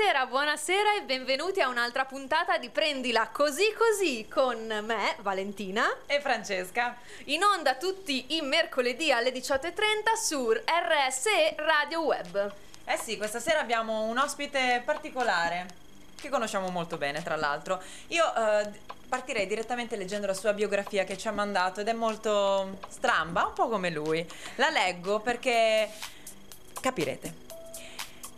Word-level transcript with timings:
Buonasera, 0.00 0.26
buonasera 0.28 0.94
e 0.96 1.02
benvenuti 1.02 1.60
a 1.60 1.68
un'altra 1.68 2.06
puntata 2.06 2.56
di 2.56 2.70
Prendila 2.70 3.28
così 3.28 3.70
così 3.76 4.26
con 4.30 4.56
me, 4.82 5.14
Valentina, 5.18 5.94
E 6.06 6.22
Francesca? 6.22 6.96
in 7.24 7.42
onda 7.42 7.74
tutti 7.74 8.34
i 8.34 8.40
mercoledì 8.40 9.12
alle 9.12 9.30
18.30 9.30 9.74
su 10.18 10.50
RSE 10.52 11.54
Radio 11.56 12.02
Web. 12.06 12.54
Eh 12.86 12.96
sì, 12.96 13.18
questa 13.18 13.40
sera 13.40 13.60
abbiamo 13.60 14.04
un 14.04 14.16
ospite 14.16 14.80
particolare 14.86 15.66
che 16.18 16.30
conosciamo 16.30 16.70
molto 16.70 16.96
bene, 16.96 17.22
tra 17.22 17.36
l'altro. 17.36 17.82
Io 18.08 18.24
eh, 18.24 18.70
partirei 19.06 19.46
direttamente 19.46 19.96
leggendo 19.96 20.26
la 20.26 20.32
sua 20.34 20.54
biografia 20.54 21.04
che 21.04 21.18
ci 21.18 21.28
ha 21.28 21.32
mandato 21.32 21.82
ed 21.82 21.88
è 21.88 21.92
molto 21.92 22.78
stramba, 22.88 23.44
un 23.44 23.52
po' 23.52 23.68
come 23.68 23.90
lui. 23.90 24.26
La 24.54 24.70
leggo 24.70 25.20
perché 25.20 25.90
capirete. 26.80 27.49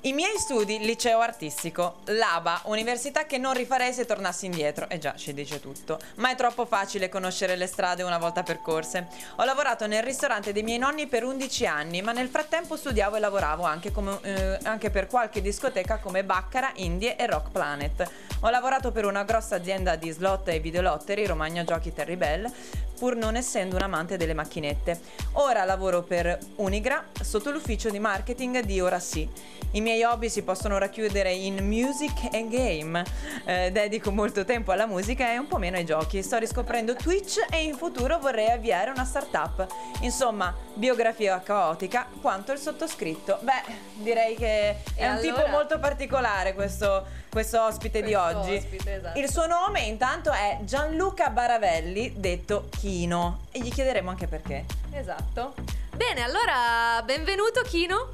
I 0.05 0.13
miei 0.13 0.37
studi, 0.37 0.81
liceo 0.81 1.21
artistico, 1.21 1.99
l'ABA, 2.07 2.63
università 2.65 3.25
che 3.25 3.39
non 3.39 3.55
rifarei 3.55 3.93
se 3.93 4.05
tornassi 4.05 4.47
indietro. 4.47 4.89
Eh 4.89 4.99
già, 4.99 5.15
ci 5.15 5.33
dice 5.33 5.61
tutto. 5.61 6.01
Ma 6.17 6.33
è 6.33 6.35
troppo 6.35 6.67
facile 6.67 7.09
conoscere 7.09 7.55
le 7.55 7.69
strade 7.69 8.03
una 8.03 8.19
volta 8.19 8.43
percorse. 8.43 9.07
Ho 9.37 9.45
lavorato 9.45 9.87
nel 9.87 10.03
ristorante 10.03 10.53
dei 10.53 10.65
miei 10.65 10.79
nonni 10.79 11.07
per 11.07 11.23
11 11.23 11.67
anni, 11.67 12.03
ma 12.03 12.11
nel 12.11 12.27
frattempo 12.27 12.77
studiavo 12.77 13.15
e 13.15 13.21
lavoravo 13.21 13.63
anche, 13.63 13.93
come, 13.93 14.19
eh, 14.23 14.59
anche 14.65 14.91
per 14.91 15.07
qualche 15.07 15.41
discoteca 15.41 15.99
come 15.99 16.25
Baccara, 16.25 16.73
Indie 16.75 17.15
e 17.15 17.25
Rock 17.27 17.53
Planet. 17.53 18.11
Ho 18.41 18.51
lavorato 18.51 18.91
per 18.91 19.05
una 19.05 19.23
grossa 19.23 19.55
azienda 19.55 19.95
di 19.95 20.11
slot 20.11 20.49
e 20.49 20.59
videolottery, 20.59 21.27
Romagna 21.27 21.63
Giochi 21.63 21.93
Terry 21.93 22.17
Bell, 22.17 22.53
pur 22.99 23.17
non 23.17 23.37
essendo 23.37 23.77
un 23.77 23.83
amante 23.83 24.17
delle 24.17 24.35
macchinette. 24.35 25.01
Ora 25.33 25.65
lavoro 25.65 26.03
per 26.03 26.39
Unigra 26.57 27.05
sotto 27.21 27.51
l'ufficio 27.51 27.91
di 27.91 27.99
marketing 27.99 28.61
di 28.61 28.81
Ora 28.81 28.99
Sì. 28.99 29.29
I 29.75 29.81
miei 29.81 30.03
hobby 30.03 30.29
si 30.29 30.43
possono 30.43 30.77
racchiudere 30.77 31.33
in 31.33 31.65
music 31.67 32.29
e 32.31 32.47
game. 32.47 33.03
Eh, 33.47 33.71
dedico 33.73 34.11
molto 34.11 34.45
tempo 34.45 34.71
alla 34.71 34.85
musica 34.85 35.33
e 35.33 35.39
un 35.39 35.47
po' 35.47 35.57
meno 35.57 35.77
ai 35.79 35.87
giochi. 35.87 36.23
Sto 36.23 36.37
riscoprendo 36.37 36.95
Twitch 36.95 37.39
e 37.51 37.63
in 37.63 37.75
futuro 37.77 38.19
vorrei 38.19 38.51
avviare 38.51 38.91
una 38.91 39.05
startup. 39.07 39.67
Insomma, 40.01 40.55
biografia 40.75 41.41
caotica 41.41 42.07
quanto 42.21 42.53
il 42.53 42.59
sottoscritto. 42.59 43.39
Beh, 43.41 43.63
direi 43.95 44.35
che 44.35 44.69
è 44.71 44.77
E 44.97 45.09
un 45.09 45.21
tipo 45.21 45.37
allora? 45.37 45.51
molto 45.53 45.79
particolare 45.79 46.53
questo, 46.53 47.07
questo 47.31 47.63
ospite 47.63 48.03
di 48.03 48.13
Questo 48.13 48.39
oggi. 48.41 48.55
ospite, 48.57 48.95
esatto. 48.97 49.19
Il 49.19 49.31
suo 49.31 49.47
nome 49.47 49.81
intanto 49.87 50.31
è 50.33 50.59
Gianluca 50.65 51.31
Baravelli, 51.31 52.13
detto 52.19 52.69
Kino. 52.97 53.39
E 53.53 53.61
gli 53.61 53.71
chiederemo 53.73 54.11
anche 54.11 54.27
perché. 54.27 54.67
Esatto. 54.91 55.55
Bene, 55.97 56.23
allora 56.23 57.01
benvenuto 57.03 57.63
Kino. 57.63 58.11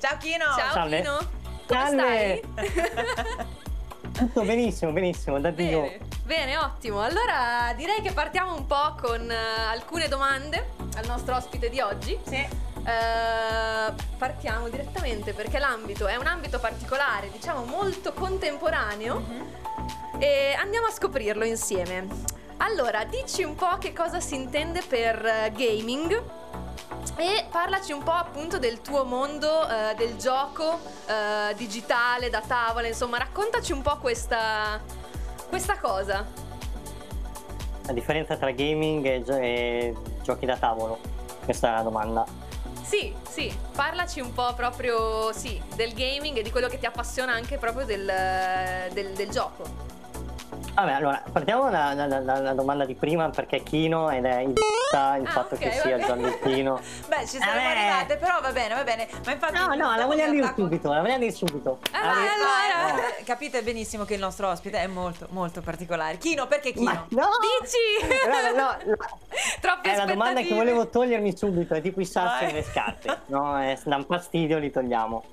Ciao 0.00 0.16
Kino! 0.16 0.44
Ciao 0.56 0.72
Salve. 0.72 0.96
Kino. 1.02 1.18
Come 1.66 1.80
Salve. 1.90 2.42
stai? 2.54 3.46
Tutto 4.12 4.42
benissimo, 4.44 4.90
benissimo, 4.92 5.38
da 5.38 5.50
Dio. 5.50 5.82
Bene, 5.82 5.98
bene, 6.24 6.56
ottimo. 6.56 7.02
Allora 7.02 7.74
direi 7.76 8.00
che 8.00 8.12
partiamo 8.12 8.54
un 8.54 8.66
po' 8.66 8.94
con 8.98 9.30
eh, 9.30 9.34
alcune 9.34 10.08
domande 10.08 10.70
al 10.96 11.06
nostro 11.06 11.36
ospite 11.36 11.68
di 11.68 11.78
oggi. 11.80 12.18
Sì. 12.26 12.36
Eh, 12.36 13.92
partiamo 14.16 14.70
direttamente 14.70 15.34
perché 15.34 15.58
l'ambito 15.58 16.06
è 16.06 16.16
un 16.16 16.26
ambito 16.26 16.58
particolare, 16.58 17.30
diciamo 17.30 17.64
molto 17.66 18.14
contemporaneo 18.14 19.18
Mhm. 19.18 19.46
e 20.20 20.56
andiamo 20.58 20.86
a 20.86 20.90
scoprirlo 20.90 21.44
insieme. 21.44 22.40
Allora, 22.64 23.02
dici 23.04 23.42
un 23.42 23.56
po' 23.56 23.76
che 23.78 23.92
cosa 23.92 24.20
si 24.20 24.36
intende 24.36 24.82
per 24.86 25.26
eh, 25.26 25.52
gaming 25.52 26.22
e 27.16 27.44
parlaci 27.50 27.90
un 27.90 28.04
po' 28.04 28.12
appunto 28.12 28.60
del 28.60 28.80
tuo 28.80 29.04
mondo 29.04 29.68
eh, 29.68 29.96
del 29.96 30.16
gioco 30.16 30.78
eh, 31.06 31.54
digitale 31.56 32.30
da 32.30 32.40
tavola, 32.40 32.86
insomma, 32.86 33.18
raccontaci 33.18 33.72
un 33.72 33.82
po' 33.82 33.96
questa, 33.98 34.80
questa 35.48 35.76
cosa. 35.80 36.24
La 37.86 37.92
differenza 37.92 38.36
tra 38.36 38.52
gaming 38.52 39.06
e, 39.06 39.22
gio- 39.24 39.36
e 39.36 39.96
giochi 40.22 40.46
da 40.46 40.56
tavolo? 40.56 41.00
Questa 41.44 41.68
è 41.68 41.72
la 41.72 41.82
domanda. 41.82 42.24
Sì, 42.80 43.12
sì, 43.28 43.52
parlaci 43.74 44.20
un 44.20 44.32
po' 44.32 44.54
proprio 44.54 45.32
sì, 45.32 45.60
del 45.74 45.92
gaming 45.94 46.36
e 46.36 46.42
di 46.42 46.52
quello 46.52 46.68
che 46.68 46.78
ti 46.78 46.86
appassiona 46.86 47.32
anche 47.32 47.58
proprio 47.58 47.84
del, 47.84 48.06
del- 48.92 49.14
del 49.14 49.28
gioco. 49.30 49.90
Vabbè, 50.74 50.92
allora, 50.92 51.22
partiamo 51.30 51.68
dalla, 51.68 52.52
domanda 52.54 52.86
di 52.86 52.94
prima 52.94 53.28
perché 53.28 53.62
Kino 53.62 54.08
ed 54.10 54.24
è 54.24 54.38
il, 54.40 54.48
il 54.50 54.56
Ah, 54.94 55.18
fatto 55.26 55.54
ok, 55.54 55.60
che 55.60 55.70
sia 55.72 55.96
bene. 55.96 56.06
Gianluchino. 56.06 56.80
Beh, 57.08 57.26
ci 57.26 57.38
saremo 57.38 57.62
Vabbè. 57.68 57.78
arrivate, 57.78 58.16
però 58.16 58.40
va 58.40 58.52
bene, 58.52 58.74
va 58.74 58.82
bene. 58.82 59.08
Ma 59.24 59.32
infatti. 59.32 59.54
No, 59.54 59.66
no, 59.74 59.96
la 59.96 60.06
vogliamo 60.06 60.32
dire 60.32 60.52
subito, 60.56 60.92
la 60.92 61.00
vogliamo 61.00 61.18
dire 61.18 61.32
subito. 61.32 61.78
Ah, 61.92 62.00
La 62.06 62.12
vogliamo- 62.14 62.90
allora. 62.90 63.16
Eh, 63.16 63.22
capite 63.24 63.62
benissimo 63.62 64.04
che 64.04 64.14
il 64.14 64.20
nostro 64.20 64.48
ospite 64.48 64.78
è 64.78 64.86
molto, 64.86 65.26
molto 65.30 65.60
particolare. 65.60 66.16
Kino, 66.18 66.46
perché 66.46 66.72
Kino? 66.72 66.84
Ma 66.84 67.06
no! 67.10 67.28
Dici! 67.60 68.14
No, 68.26 68.62
no, 68.62 68.62
no, 68.62 68.96
Troppe 69.60 69.92
È 69.92 69.96
la 69.96 70.04
domanda 70.06 70.40
che 70.40 70.54
volevo 70.54 70.88
togliermi 70.88 71.36
subito, 71.36 71.74
è 71.74 71.80
tipo 71.82 72.00
i 72.00 72.06
sassi 72.06 72.46
nelle 72.46 72.62
scarpe. 72.62 73.20
No, 73.26 73.58
è, 73.58 73.78
un 73.84 74.04
fastidio 74.06 74.58
li 74.58 74.70
togliamo. 74.70 75.24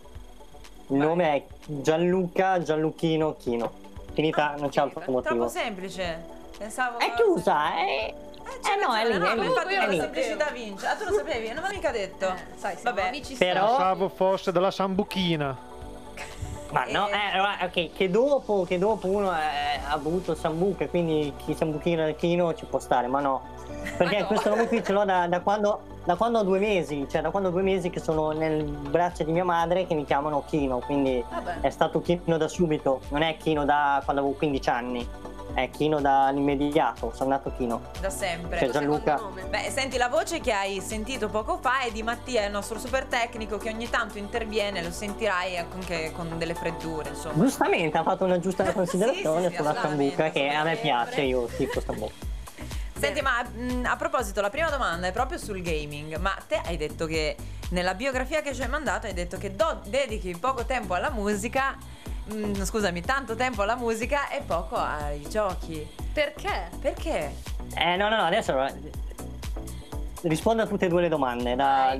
Il 0.87 0.97
Vai. 0.97 1.07
nome 1.07 1.33
è 1.33 1.43
Gianluca 1.65 2.61
Gianluchino 2.61 3.35
Chino. 3.37 3.87
Finita, 4.19 4.55
non 4.57 4.67
c'è 4.67 4.81
altro 4.81 4.99
motivo. 5.07 5.21
Troppo 5.21 5.47
semplice. 5.47 6.21
Pensavo. 6.57 6.99
È 6.99 7.13
chiusa, 7.13 7.73
è... 7.73 8.13
Eh, 8.13 8.59
c'è 8.61 8.73
Eh 8.73 8.85
no, 8.85 8.93
è 8.93 9.05
lì, 9.05 9.11
ragione, 9.13 9.31
è 9.31 9.35
lì, 9.37 9.45
infatti 9.45 9.73
è 9.75 9.85
la 9.85 10.01
semplicità 10.03 10.49
vince. 10.51 10.87
Ah, 10.87 10.95
tu 10.95 11.05
lo 11.05 11.13
sapevi? 11.13 11.53
Non 11.53 11.63
l'ho 11.63 11.69
mica 11.73 11.89
detto. 11.91 12.25
Eh, 12.25 12.35
sai, 12.57 12.75
siamo 12.75 12.97
Vabbè. 12.97 13.07
amici 13.07 13.35
Però-. 13.35 13.65
Pensavo 13.65 14.09
fosse 14.09 14.51
della 14.51 14.71
Sambuchina. 14.71 15.57
Ma 16.71 16.83
no, 16.89 17.07
Eh. 17.07 17.13
eh, 17.61 17.65
ok, 17.65 17.93
che 17.95 18.09
dopo, 18.09 18.65
che 18.67 18.77
dopo 18.77 19.07
uno 19.07 19.31
eh, 19.31 19.79
ha 19.87 19.93
avuto 19.93 20.35
Sambuca, 20.35 20.85
quindi 20.89 21.31
chi 21.37 21.53
Sambuchino 21.55 22.05
e 22.05 22.17
Chino 22.17 22.53
ci 22.55 22.65
può 22.65 22.79
stare, 22.79 23.07
ma 23.07 23.21
no. 23.21 23.41
Perché 23.97 24.15
Ma 24.15 24.21
no. 24.21 24.27
questo 24.27 24.49
nome 24.49 24.67
qui 24.67 24.83
ce 24.83 24.91
l'ho 24.91 25.05
da, 25.05 25.27
da 25.27 25.39
quando, 25.39 25.79
da 26.03 26.15
quando 26.15 26.39
ho 26.39 26.43
due 26.43 26.59
mesi, 26.59 27.05
cioè 27.09 27.21
da 27.21 27.29
quando 27.29 27.49
ho 27.49 27.51
due 27.51 27.61
mesi 27.61 27.89
che 27.89 27.99
sono 27.99 28.31
nel 28.31 28.63
braccio 28.63 29.23
di 29.23 29.31
mia 29.31 29.43
madre 29.43 29.85
che 29.85 29.93
mi 29.95 30.05
chiamano 30.05 30.43
Chino, 30.45 30.79
quindi 30.79 31.23
Vabbè. 31.29 31.61
è 31.61 31.69
stato 31.69 32.01
Chino 32.01 32.37
da 32.37 32.47
subito, 32.47 33.01
non 33.09 33.21
è 33.21 33.37
Chino 33.37 33.65
da 33.65 34.01
quando 34.03 34.21
avevo 34.21 34.37
15 34.37 34.69
anni, 34.69 35.07
è 35.53 35.69
Chino 35.69 35.99
dall'immediato, 35.99 37.11
sono 37.13 37.31
nato 37.31 37.51
Chino. 37.57 37.81
Da 37.99 38.09
sempre. 38.09 38.59
Cioè, 38.59 38.69
Gianluca. 38.69 39.19
Beh, 39.49 39.69
senti, 39.71 39.97
la 39.97 40.07
voce 40.07 40.39
che 40.39 40.51
hai 40.51 40.79
sentito 40.79 41.27
poco 41.27 41.57
fa 41.61 41.81
è 41.81 41.91
di 41.91 42.01
Mattia, 42.01 42.45
il 42.45 42.51
nostro 42.51 42.79
super 42.79 43.05
tecnico 43.05 43.57
che 43.57 43.69
ogni 43.69 43.89
tanto 43.89 44.17
interviene, 44.17 44.81
lo 44.81 44.91
sentirai 44.91 45.57
anche 45.57 46.11
con 46.13 46.37
delle 46.37 46.55
freddure, 46.55 47.09
insomma. 47.09 47.43
Giustamente 47.43 47.97
ha 47.97 48.03
fatto 48.03 48.23
una 48.23 48.39
giusta 48.39 48.71
considerazione 48.71 49.47
Sì, 49.49 49.49
sì, 49.49 49.55
sulla 49.55 49.75
Sambuca 49.75 50.29
che 50.29 50.49
a 50.49 50.63
me 50.63 50.75
piace, 50.75 51.21
io 51.21 51.45
tipo 51.45 51.81
Sambuca. 51.81 52.37
Senti, 52.99 53.21
ma 53.21 53.41
mh, 53.41 53.85
a 53.85 53.95
proposito, 53.95 54.41
la 54.41 54.49
prima 54.49 54.69
domanda 54.69 55.07
è 55.07 55.11
proprio 55.13 55.37
sul 55.37 55.61
gaming. 55.61 56.17
Ma 56.17 56.35
te 56.47 56.61
hai 56.65 56.75
detto 56.75 57.05
che 57.05 57.35
nella 57.69 57.93
biografia 57.93 58.41
che 58.41 58.53
ci 58.53 58.61
hai 58.61 58.67
mandato 58.67 59.07
hai 59.07 59.13
detto 59.13 59.37
che 59.37 59.55
do- 59.55 59.79
dedichi 59.85 60.35
poco 60.35 60.65
tempo 60.65 60.95
alla 60.95 61.09
musica, 61.09 61.77
mh, 62.25 62.63
scusami, 62.63 63.01
tanto 63.01 63.35
tempo 63.35 63.61
alla 63.61 63.75
musica 63.77 64.29
e 64.29 64.41
poco 64.41 64.75
ai 64.75 65.27
giochi. 65.29 65.87
Perché? 66.11 66.69
Perché? 66.81 67.35
Eh 67.75 67.95
no, 67.95 68.09
no, 68.09 68.17
no, 68.17 68.23
adesso 68.23 68.51
allora, 68.51 68.73
rispondo 70.23 70.63
a 70.63 70.65
tutte 70.65 70.87
e 70.87 70.89
due 70.89 71.01
le 71.01 71.09
domande, 71.09 71.55
da 71.55 71.97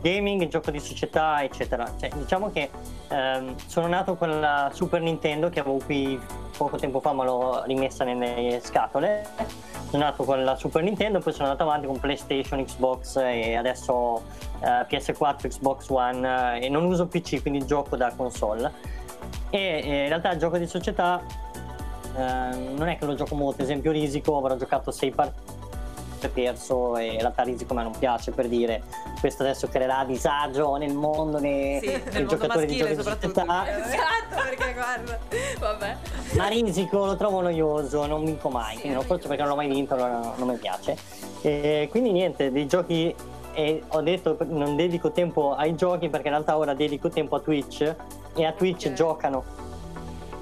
gaming, 0.00 0.48
gioco 0.48 0.72
di 0.72 0.80
società, 0.80 1.42
eccetera. 1.42 1.88
Cioè, 2.00 2.10
diciamo 2.16 2.50
che 2.50 2.68
ehm, 3.08 3.54
sono 3.66 3.86
nato 3.86 4.16
con 4.16 4.40
la 4.40 4.70
Super 4.72 5.00
Nintendo 5.00 5.50
che 5.50 5.60
avevo 5.60 5.78
qui 5.84 6.20
poco 6.56 6.78
tempo 6.78 6.98
fa, 6.98 7.12
ma 7.12 7.22
l'ho 7.22 7.62
rimessa 7.64 8.02
nelle 8.02 8.60
scatole. 8.64 9.75
Sono 9.88 10.02
nato 10.02 10.24
con 10.24 10.42
la 10.44 10.56
Super 10.56 10.82
Nintendo, 10.82 11.20
poi 11.20 11.32
sono 11.32 11.48
andato 11.48 11.62
avanti 11.62 11.86
con 11.86 11.98
PlayStation, 12.00 12.64
Xbox 12.64 13.16
e 13.16 13.54
adesso 13.54 14.22
eh, 14.60 14.86
PS4, 14.88 15.48
Xbox 15.48 15.88
One 15.88 16.58
eh, 16.58 16.66
e 16.66 16.68
non 16.68 16.84
uso 16.84 17.06
PC, 17.06 17.40
quindi 17.40 17.64
gioco 17.64 17.96
da 17.96 18.12
console. 18.14 18.72
E 19.50 19.58
eh, 19.58 20.02
in 20.02 20.08
realtà 20.08 20.32
il 20.32 20.38
gioco 20.38 20.58
di 20.58 20.66
società 20.66 21.22
eh, 22.16 22.74
non 22.74 22.88
è 22.88 22.98
che 22.98 23.06
lo 23.06 23.14
gioco 23.14 23.34
molto, 23.34 23.62
esempio 23.62 23.92
Risico 23.92 24.36
avrò 24.36 24.56
giocato 24.56 24.90
6 24.90 25.10
partite 25.10 25.55
perso 26.28 26.96
e 26.96 27.12
in 27.12 27.18
realtà 27.20 27.42
risico 27.42 27.72
a 27.72 27.76
me 27.76 27.82
non 27.82 27.96
piace 27.98 28.30
per 28.32 28.48
dire 28.48 28.82
questo 29.20 29.42
adesso 29.42 29.68
creerà 29.68 30.04
disagio 30.04 30.76
nel 30.76 30.94
mondo 30.94 31.38
dei, 31.38 31.78
Sì, 31.80 31.86
dei 31.86 32.02
nel 32.12 32.26
giocatori 32.26 32.66
di 32.66 32.76
giochi 32.76 32.96
di 32.96 33.02
società. 33.02 33.66
Esatto, 33.68 34.42
perché 34.48 34.72
guarda, 34.74 35.18
vabbè. 35.58 35.96
ma 36.36 36.46
risico 36.48 37.04
lo 37.04 37.16
trovo 37.16 37.40
noioso 37.40 38.06
non 38.06 38.24
vinco 38.24 38.48
mai 38.48 38.74
Sì, 38.76 38.80
quindi 38.82 38.98
è 38.98 39.04
forse 39.04 39.28
perché 39.28 39.42
non 39.42 39.50
l'ho 39.50 39.56
mai 39.56 39.68
vinto 39.68 39.94
allora 39.94 40.32
non, 40.36 40.48
mi 40.48 40.56
piace. 40.56 40.96
E 41.42 41.88
quindi 41.90 42.12
niente 42.12 42.50
dei 42.50 42.66
giochi 42.66 43.14
e 43.52 43.82
ho 43.88 44.00
detto 44.02 44.36
non 44.48 44.76
dedico 44.76 45.12
tempo 45.12 45.54
ai 45.54 45.74
giochi 45.74 46.08
perché 46.08 46.26
in 46.28 46.32
realtà 46.34 46.56
ora 46.56 46.74
dedico 46.74 47.08
tempo 47.08 47.36
a 47.36 47.40
Twitch 47.40 47.94
e 48.34 48.44
a 48.44 48.52
Twitch 48.52 48.86
Ok. 48.86 48.92
giocano. 48.92 49.44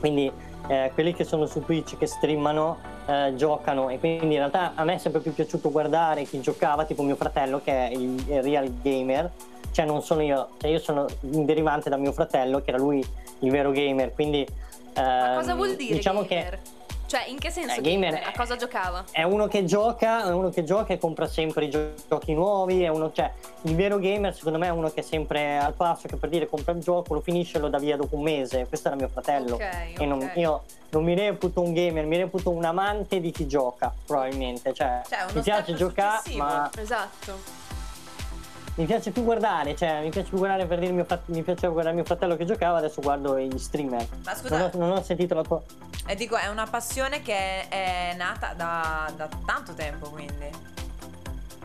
Quindi 0.01 0.31
eh, 0.67 0.91
quelli 0.95 1.15
che 1.15 1.25
sono 1.25 1.47
su 1.47 1.61
Twitch 1.65 1.97
che 1.99 2.07
streamano 2.07 2.79
eh, 3.07 3.35
giocano. 3.37 3.89
E 3.89 3.99
quindi 3.99 4.27
in 4.27 4.39
realtà 4.39 4.73
a 4.75 4.85
me 4.85 4.95
è 4.95 4.99
sempre 4.99 5.21
più 5.21 5.33
piaciuto 5.33 5.71
guardare 5.71 6.25
chi 6.25 6.41
giocava 6.41 6.85
tipo 6.85 7.03
mio 7.03 7.17
fratello 7.17 7.61
che 7.63 7.89
è 7.89 7.91
il, 7.93 8.25
il 8.29 8.43
real 8.43 8.73
gamer. 8.81 9.31
Cioè 9.71 9.85
non 9.85 10.03
sono 10.03 10.23
io 10.23 10.51
cioè 10.59 10.71
io 10.71 10.79
sono 10.79 11.07
un 11.21 11.45
derivante 11.45 11.91
da 11.91 11.97
mio 11.97 12.13
fratello 12.13 12.61
che 12.63 12.71
era 12.71 12.79
lui 12.79 13.05
il 13.41 13.51
vero 13.51 13.71
gamer. 13.73 14.13
Quindi 14.13 14.47
Ma 14.95 15.31
ehm, 15.31 15.35
cosa 15.37 15.55
vuol 15.55 15.75
dire 15.77 15.95
diciamo 15.95 16.25
gamer? 16.25 16.51
che 16.51 16.59
Cioè, 17.15 17.29
in 17.29 17.39
che 17.39 17.53
senso 17.53 17.79
Eh, 17.79 17.81
gamer? 17.81 18.15
A 18.15 18.31
è- 18.33 18.37
cosa 18.37 18.57
giocava? 18.57 19.05
è 19.13 19.23
uno 19.23 19.47
che 19.47 19.65
gioca, 19.65 20.25
è 20.25 20.33
uno 20.33 20.49
che 20.51 20.65
gioca 20.65 20.95
e 20.95 20.99
compra 20.99 21.29
sempre 21.29 21.67
i 21.67 21.71
gio- 21.71 21.93
giochi 22.09 22.35
nuovi, 22.35 22.83
è 22.83 22.89
uno, 22.89 23.13
cioè, 23.13 23.31
il 23.63 23.77
vero 23.77 24.01
gamer 24.01 24.35
secondo 24.35 24.59
me 24.59 24.67
è 24.67 24.71
uno 24.71 24.91
che 24.91 24.99
è 24.99 25.03
sempre 25.05 25.57
al 25.59 25.75
passo, 25.75 26.09
che 26.09 26.17
per 26.17 26.29
dire 26.29 26.49
compra 26.49 26.73
il 26.73 26.81
gioco, 26.81 27.15
lo 27.15 27.21
finisce 27.21 27.59
e 27.59 27.61
lo 27.61 27.69
dà 27.69 27.79
via 27.79 27.97
dopo 27.97 28.17
un 28.17 28.23
mese, 28.23 28.67
questo 28.67 28.89
era 28.89 28.97
mio 28.97 29.07
fratello. 29.07 29.55
Ok, 29.55 29.93
E 29.97 30.05
non- 30.07 30.23
ok. 30.23 30.33
io 30.35 30.63
non 30.91 31.05
mi 31.05 31.15
reputo 31.15 31.61
un 31.61 31.73
gamer, 31.73 32.05
mi 32.05 32.17
reputo 32.17 32.51
un 32.51 32.65
amante 32.65 33.21
di 33.21 33.31
chi 33.31 33.47
gioca, 33.47 33.95
probabilmente. 34.07 34.73
Cioè, 34.73 35.03
Cioè, 35.09 35.23
uno 35.23 35.31
mi 35.35 35.41
piace 35.43 35.75
giocare, 35.75 36.35
ma 36.35 36.69
Esatto. 36.77 37.63
Mi 38.77 38.87
piace 38.87 39.11
più 39.13 39.23
guardare, 39.23 39.77
cioè 39.77 40.03
mi 40.03 40.11
piace 40.11 40.29
più 40.29 40.39
guardare 40.39 40.67
per 40.67 40.79
dire 40.81 40.93
mio 40.93 41.05
frat- 41.05 41.29
mi 41.29 41.43
piaceva 41.43 41.73
guardare 41.73 41.95
mio 41.95 42.05
fratello 42.05 42.37
che 42.37 42.45
giocava, 42.45 42.79
adesso 42.79 43.01
guardo 43.01 43.39
gli 43.39 43.57
streamer. 43.59 44.07
Ma 44.25 44.35
scusa, 44.35 44.57
Non 44.59 44.71
ho, 44.73 44.79
non 44.79 44.91
ho 44.97 45.03
sentito 45.03 45.35
la 45.35 45.43
tua. 45.43 45.63
e 46.07 46.15
dico, 46.17 46.37
è 46.37 46.49
una 46.49 46.67
passione 46.67 47.23
che 47.23 47.69
è 47.69 48.15
nata 48.17 48.53
da, 48.57 49.11
da 49.17 49.29
tanto 49.47 49.75
tempo, 49.75 50.11
quindi. 50.11 50.51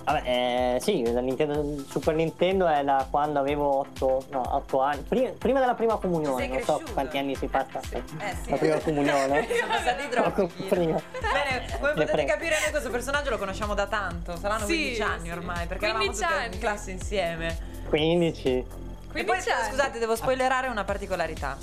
Vabbè, 0.04 0.76
eh, 0.76 0.80
sì, 0.82 1.04
la 1.12 1.20
Nintendo- 1.20 1.84
Super 1.88 2.16
Nintendo 2.16 2.68
è 2.68 2.84
da 2.84 3.06
quando 3.10 3.40
avevo 3.40 3.80
8, 3.80 4.26
no, 4.32 4.56
8 4.56 4.82
anni, 4.82 5.02
prima, 5.02 5.30
prima 5.38 5.60
della 5.60 5.76
prima 5.76 5.98
comunione, 5.98 6.48
non 6.48 6.62
so 6.64 6.82
quanti 6.94 7.18
anni 7.18 7.36
si 7.36 7.48
passa 7.48 7.80
Eh 7.90 8.02
sì. 8.44 8.50
la 8.50 8.58
prima 8.58 8.78
comunione. 8.84 9.48
Sono 9.48 9.68
passati 9.68 10.10
troppi. 10.10 10.30
Poco 10.32 10.52
prima. 10.68 11.02
Bene, 11.20 11.66
come 11.80 11.92
potete 11.94 12.12
prego. 12.12 12.32
capire 12.32 12.58
noi 12.62 12.72
questo 12.72 12.90
personaggio 12.90 13.30
lo 13.30 13.38
conosciamo 13.38 13.74
da 13.76 13.86
tanto, 13.86 14.36
saranno 14.38 14.66
Sì, 14.66 14.76
15 14.96 15.02
anni 15.02 15.32
ormai, 15.32 15.68
perché 15.68 15.86
eravamo 15.86 16.06
15 16.06 16.28
tutte 16.28 16.42
anni. 16.44 16.54
in 16.56 16.60
classe 16.62 16.92
insieme. 16.92 17.58
15. 17.90 18.50
E 18.50 18.66
poi 19.12 19.24
15 19.26 19.50
anni. 19.52 19.68
scusate, 19.70 20.00
devo 20.00 20.16
spoilerare 20.16 20.68
una 20.68 20.84
particolarità. 20.84 21.58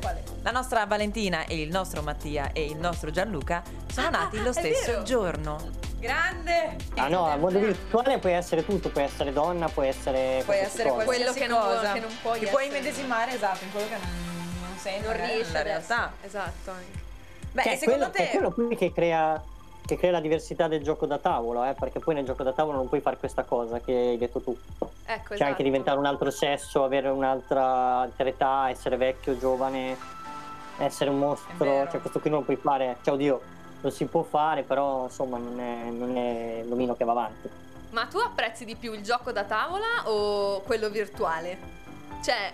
Quale? 0.00 0.22
La 0.42 0.50
nostra 0.52 0.84
Valentina 0.86 1.44
e 1.46 1.60
il 1.60 1.68
nostro 1.70 2.02
Mattia 2.02 2.50
e 2.52 2.64
il 2.64 2.76
nostro 2.76 3.10
Gianluca 3.10 3.62
sono 3.92 4.06
Ah, 4.06 4.10
nati 4.10 4.40
lo 4.42 4.50
è 4.50 4.52
stesso 4.52 5.02
giorno. 5.02 5.86
Grande! 5.98 6.76
Ah 6.94 7.08
no, 7.08 7.26
al 7.26 7.40
mondo 7.40 7.58
virtuale 7.58 8.18
puoi 8.18 8.32
essere 8.32 8.64
tutto, 8.64 8.88
puoi 8.90 9.04
essere 9.04 9.32
donna, 9.32 9.68
puoi 9.68 9.88
essere 9.88 10.42
Puoi 10.44 10.58
essere 10.58 10.88
cosa. 10.90 11.04
Quello 11.04 11.22
qualsiasi 11.32 11.38
che 11.40 11.46
non 11.46 11.60
cosa. 11.60 11.92
che 11.92 12.00
non 12.00 12.10
puoi 12.22 12.38
Ti 12.38 12.46
puoi 12.46 12.64
essere. 12.66 12.78
immedesimare 12.78 13.32
esatto 13.34 13.64
in 13.64 13.70
quello 13.72 13.86
che 13.88 13.94
non, 13.94 14.68
non 14.68 14.76
sei 14.78 15.00
Non 15.00 15.10
nella 15.16 15.58
ad 15.58 15.64
realtà. 15.64 16.12
Esatto. 16.22 16.72
Beh, 17.52 17.62
Che 17.62 17.68
e 17.68 17.72
è 17.72 17.76
secondo 17.76 18.10
quello, 18.10 18.16
te 18.16 18.28
è 18.30 18.30
quello 18.30 18.50
qui 18.52 18.76
che 18.76 18.92
crea, 18.92 19.42
che 19.84 19.96
crea 19.96 20.10
la 20.12 20.20
diversità 20.20 20.68
del 20.68 20.82
gioco 20.84 21.06
da 21.06 21.18
tavolo, 21.18 21.64
eh, 21.64 21.74
perché 21.74 21.98
poi 21.98 22.14
nel 22.14 22.24
gioco 22.24 22.42
da 22.44 22.52
tavolo 22.52 22.76
non 22.76 22.88
puoi 22.88 23.00
fare 23.00 23.16
questa 23.16 23.42
cosa 23.42 23.80
che 23.80 23.92
hai 23.92 24.18
detto 24.18 24.40
tu. 24.40 24.56
Ecco, 25.04 25.28
C'è 25.28 25.34
esatto. 25.34 25.50
anche 25.50 25.62
diventare 25.64 25.98
un 25.98 26.06
altro 26.06 26.30
sesso, 26.30 26.84
avere 26.84 27.08
un'altra 27.08 28.00
altra 28.00 28.28
età, 28.28 28.68
essere 28.68 28.96
vecchio, 28.96 29.36
giovane, 29.38 29.96
essere 30.78 31.10
un 31.10 31.18
mostro, 31.18 31.88
cioè 31.90 32.00
questo 32.00 32.20
qui 32.20 32.30
non 32.30 32.40
lo 32.40 32.44
puoi 32.44 32.56
fare, 32.56 32.98
cioè 33.02 33.14
oddio, 33.14 33.40
lo 33.80 33.90
si 33.90 34.04
può 34.06 34.22
fare, 34.22 34.62
però 34.62 35.04
insomma 35.04 35.38
non 35.38 35.58
è, 35.60 35.90
non 35.90 36.16
è 36.16 36.62
l'omino 36.66 36.94
che 36.96 37.04
va 37.04 37.12
avanti. 37.12 37.48
Ma 37.90 38.06
tu 38.06 38.18
apprezzi 38.18 38.64
di 38.64 38.74
più 38.76 38.92
il 38.92 39.02
gioco 39.02 39.32
da 39.32 39.44
tavola 39.44 39.86
o 40.06 40.60
quello 40.62 40.88
virtuale? 40.90 41.56
Cioè, 42.22 42.52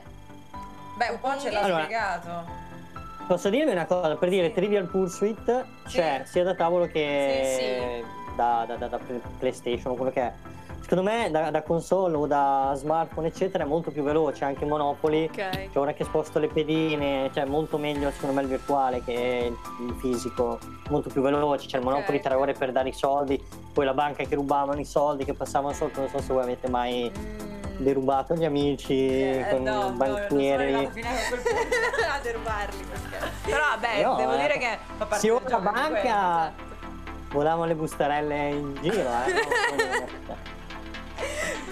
Beh, 0.97 1.09
un 1.09 1.19
po' 1.21 1.37
ce 1.41 1.50
l'ha 1.50 1.61
Allora, 1.62 1.82
spiegato. 1.82 2.62
Posso 3.26 3.49
dirvi 3.50 3.73
una 3.73 3.87
cosa, 3.87 4.15
per 4.17 4.29
dire 4.29 4.49
Sì. 4.49 4.53
Trivial 4.55 4.87
Pursuit 4.87 5.65
c'è 5.88 6.23
Sì. 6.25 6.31
sia 6.32 6.44
da 6.44 6.55
tavolo 6.55 6.87
che 6.87 8.03
Sì, 8.05 8.23
Da, 8.37 8.65
da- 8.67 8.76
da- 8.76 8.88
da 8.88 8.99
PlayStation 9.38 9.93
o 9.93 9.94
quello 9.97 10.11
che 10.12 10.21
è. 10.21 10.32
Secondo 10.94 11.11
me 11.11 11.29
da, 11.29 11.50
da 11.50 11.62
console 11.62 12.14
o 12.14 12.25
da 12.29 12.70
smartphone 12.76 13.26
eccetera 13.26 13.64
è 13.64 13.67
molto 13.67 13.91
più 13.91 14.05
veloce, 14.05 14.44
anche 14.44 14.64
Monopoli. 14.64 15.25
ok. 15.25 15.35
Cioè, 15.73 15.79
ora 15.82 15.93
che 15.93 16.05
sposto 16.05 16.38
le 16.38 16.46
pedine, 16.46 17.31
cioè 17.35 17.46
molto 17.46 17.79
meglio 17.79 18.12
secondo 18.12 18.37
me 18.37 18.43
il 18.43 18.46
virtuale 18.46 19.02
che 19.02 19.52
il, 19.81 19.94
fisico, 19.99 20.61
molto 20.91 21.08
più 21.11 21.20
veloce. 21.20 21.67
C'è 21.67 21.79
il. 21.79 21.82
Monopoli 21.85 22.20
tre 22.20 22.35
ore 22.35 22.52
per 22.52 22.70
dare 22.70 22.91
i 22.91 22.93
soldi, 22.93 23.43
poi 23.73 23.85
la 23.85 23.93
banca 23.93 24.23
che 24.23 24.37
rubavano 24.37 24.79
i 24.79 24.85
soldi, 24.85 25.25
che 25.25 25.35
passavano 25.35 25.75
sotto, 25.75 25.99
non 25.99 26.08
so 26.11 26.20
se 26.20 26.32
voi 26.32 26.43
avete 26.44 26.69
mai 26.69 27.11
Mm. 27.75 27.82
derubato 27.82 28.35
gli 28.37 28.44
amici 28.44 28.94
Eh, 28.94 29.47
con 29.50 29.62
no, 29.64 29.73
no, 29.73 29.79
i 29.79 29.81
non 29.81 29.97
sono 29.97 30.19
banchieri. 30.29 30.75
a 30.75 30.79
quel 30.79 30.90
punto. 30.93 31.76
a 32.14 32.19
derbarli 32.23 32.85
perché. 32.85 33.31
Però 33.47 33.64
vabbè, 33.70 34.02
No, 34.05 34.14
devo 34.14 34.32
eh. 34.35 34.37
dire 34.38 34.58
che 34.58 34.79
fa 34.97 35.06
parte 35.06 35.19
Sì, 35.19 35.29
ora 35.29 35.43
la 35.49 35.56
di 35.58 35.62
quello. 35.67 35.73
banca 35.81 36.00
Esatto. 36.00 36.62
volavano 37.32 37.64
le 37.64 37.75
bustarelle 37.75 38.49
in 38.50 38.79
giro, 38.81 39.08
eh. 39.08 40.52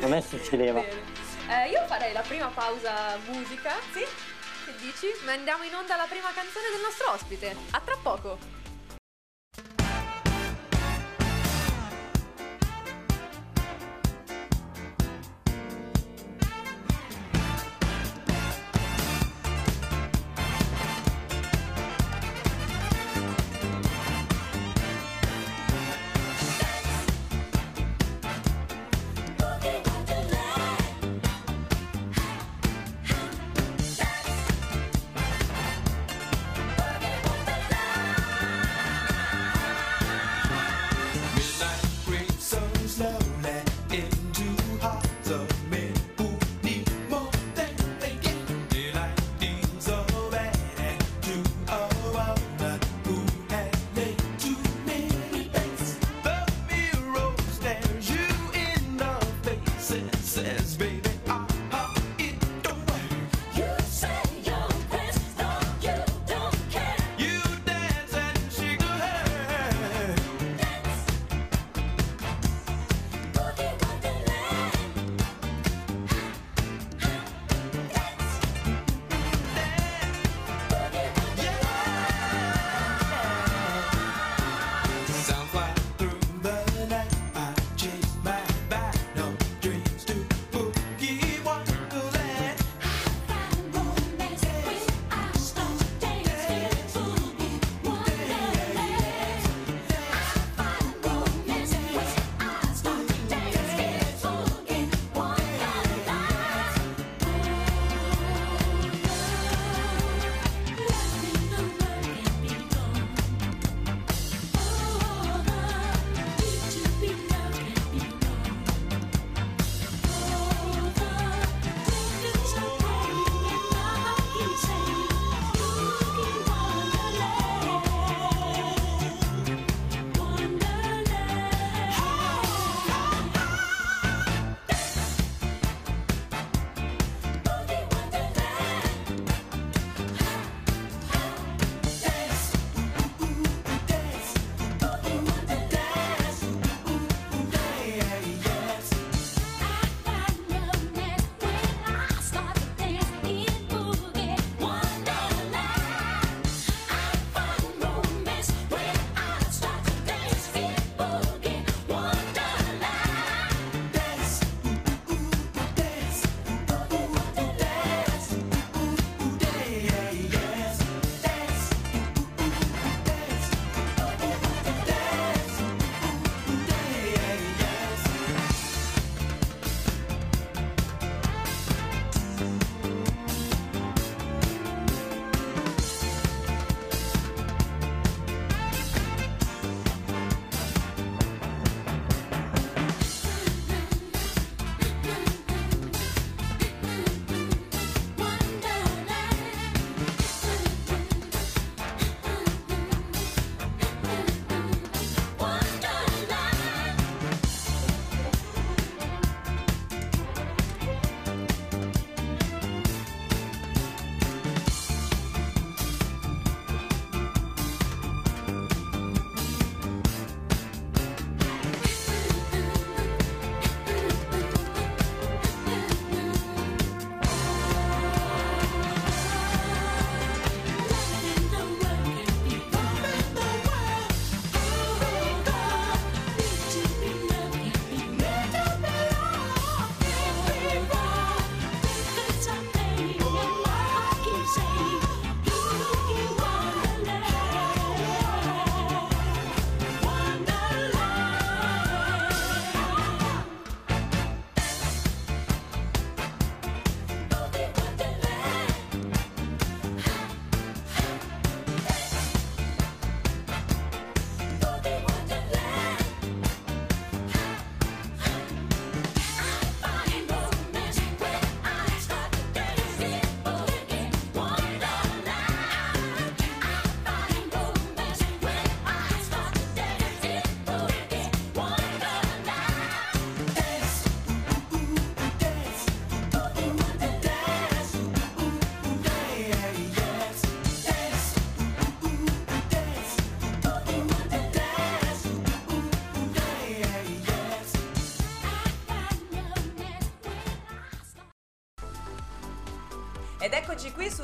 A 0.01 0.07
me 0.07 0.23
succedeva. 0.23 0.81
Eh, 0.81 1.69
io 1.71 1.85
farei 1.87 2.13
la 2.13 2.23
prima 2.23 2.47
pausa 2.47 3.19
musica. 3.27 3.75
Sì? 3.93 4.01
Che 4.65 4.75
dici? 4.81 5.07
Ma 5.25 5.33
andiamo 5.33 5.65
in 5.65 5.75
onda 5.75 5.95
alla 5.95 6.07
prima 6.09 6.31
canzone 6.33 6.71
del 6.73 6.81
nostro 6.81 7.13
ospite. 7.13 7.55
A 7.71 7.81
tra 7.81 7.97
poco. 8.03 8.62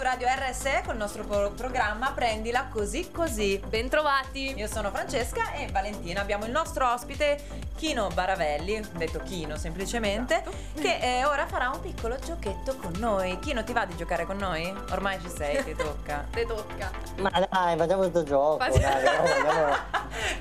Radio 0.08 0.26
RSE 0.26 0.80
con 0.86 0.94
il 0.94 1.00
nostro 1.00 1.22
pro- 1.22 1.50
programma 1.50 2.12
Prendila 2.12 2.68
così 2.72 3.10
così. 3.10 3.60
Bentrovati. 3.68 4.54
Io 4.56 4.66
sono 4.66 4.90
Francesca 4.90 5.52
e 5.52 5.70
Valentina. 5.70 6.22
Abbiamo 6.22 6.46
il 6.46 6.50
nostro 6.50 6.90
ospite 6.90 7.38
Kino 7.76 8.08
Baravelli, 8.14 8.80
detto 8.92 9.18
Kino 9.18 9.58
semplicemente, 9.58 10.42
che 10.80 10.96
eh, 10.98 11.26
ora 11.26 11.46
farà 11.46 11.68
un 11.68 11.80
piccolo 11.82 12.16
giochetto 12.16 12.74
con 12.76 12.94
noi. 12.96 13.38
Kino, 13.40 13.62
ti 13.64 13.74
va 13.74 13.84
di 13.84 13.96
giocare 13.96 14.24
con 14.24 14.38
noi? 14.38 14.74
Ormai 14.92 15.20
ci 15.20 15.28
sei, 15.28 15.62
ti 15.62 15.74
tocca. 15.74 16.24
Te 16.32 16.46
tocca. 16.46 16.90
Ma 17.16 17.28
dai, 17.50 17.76
facciamo 17.76 17.98
questo 17.98 18.22
gioco. 18.24 18.56
Facci- 18.64 18.80
Dai, 18.80 18.94
vediamo, 19.02 19.22
vediamo, 19.26 19.76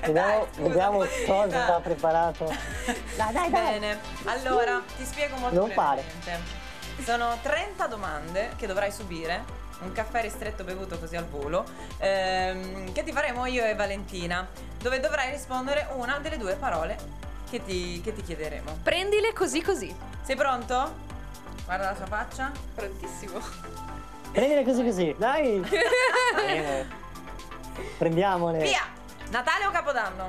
dai, 0.12 0.46
vediamo, 0.56 1.02
ti 1.04 1.24
cosa 1.26 1.76
ha 1.76 1.80
preparato. 1.80 2.46
Dai, 3.16 3.32
dai, 3.34 3.50
dai. 3.50 3.50
Bene, 3.50 3.98
allora 4.24 4.80
ti 4.96 5.04
spiego 5.04 5.36
molto 5.36 5.54
Non 5.54 5.68
brevemente. 5.68 6.66
Sono 7.04 7.36
30 7.42 7.86
domande 7.86 8.50
che 8.56 8.66
dovrai 8.66 8.90
subire, 8.90 9.44
un 9.80 9.92
caffè 9.92 10.22
ristretto 10.22 10.64
bevuto 10.64 10.98
così 10.98 11.16
al 11.16 11.26
volo, 11.26 11.64
ehm, 11.98 12.92
che 12.92 13.04
ti 13.04 13.12
faremo 13.12 13.46
io 13.46 13.64
e 13.64 13.74
Valentina, 13.74 14.46
dove 14.78 15.00
dovrai 15.00 15.30
rispondere 15.30 15.88
una 15.94 16.18
delle 16.18 16.36
due 16.36 16.54
parole 16.56 16.96
che 17.50 17.64
ti, 17.64 18.00
che 18.02 18.12
ti 18.12 18.22
chiederemo. 18.22 18.78
Prendile 18.82 19.32
così 19.32 19.62
così. 19.62 19.94
Sei 20.22 20.36
pronto? 20.36 21.06
Guarda 21.64 21.90
la 21.90 21.96
sua 21.96 22.06
faccia. 22.06 22.50
Prontissimo. 22.74 23.40
Prendile 24.32 24.64
così 24.64 24.84
così, 24.84 25.14
dai. 25.16 25.60
Bene. 26.34 26.88
Prendiamole. 27.96 28.58
Via! 28.58 28.82
Natale 29.30 29.66
o 29.66 29.70
Capodanno? 29.70 30.26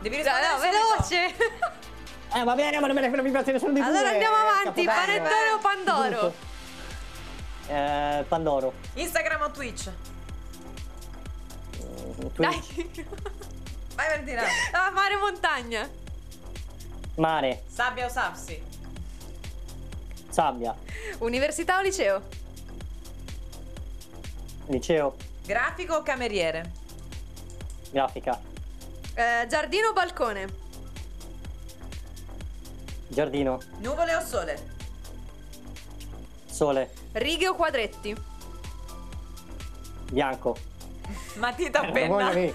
Devi 0.00 0.16
rispondere 0.16 0.46
no, 0.46 0.58
subito. 0.58 0.76
veloce. 1.10 1.34
Eh, 2.34 2.44
va 2.44 2.54
bene, 2.54 2.78
ma 2.78 2.86
non 2.86 2.94
me 2.94 3.02
ne 3.02 3.08
non 3.08 3.24
mi 3.24 3.30
piace 3.30 3.52
nessuno 3.52 3.72
di 3.72 3.80
due. 3.80 3.88
Allora 3.88 4.10
andiamo 4.10 4.36
avanti. 4.36 4.84
Capodanno. 4.84 5.22
Panettone 5.22 5.50
o 5.50 5.58
Pandoro? 5.58 6.20
Giusto. 6.20 6.47
Eh, 7.68 8.24
Pandoro. 8.28 8.72
Instagram 8.94 9.42
o 9.42 9.50
Twitch? 9.50 9.88
Mm, 11.78 12.28
Twitch. 12.34 12.74
Dai. 12.74 13.04
Vai 13.94 14.08
Valentina. 14.08 14.42
Ah, 14.72 14.90
mare 14.90 15.16
o 15.16 15.20
montagna? 15.20 15.90
Mare. 17.16 17.64
Sabbia 17.68 18.06
o 18.06 18.08
Sapsi? 18.08 18.62
Sabbia. 20.30 20.74
Università 21.18 21.78
o 21.78 21.82
liceo? 21.82 22.22
Liceo. 24.68 25.16
Grafico 25.44 25.94
o 25.96 26.02
cameriere? 26.02 26.70
Grafica. 27.90 28.40
Eh, 29.14 29.46
giardino 29.48 29.88
o 29.88 29.92
balcone? 29.92 30.46
Giardino. 33.08 33.58
Nuvole 33.80 34.14
o 34.14 34.20
sole? 34.20 34.76
Sole. 36.58 36.90
Righe 37.12 37.46
o 37.46 37.54
quadretti? 37.54 38.12
Bianco. 40.10 40.56
Matita 41.36 41.82
o 41.82 41.86
Lo 41.86 41.92
penna? 41.92 42.30
lì. 42.32 42.52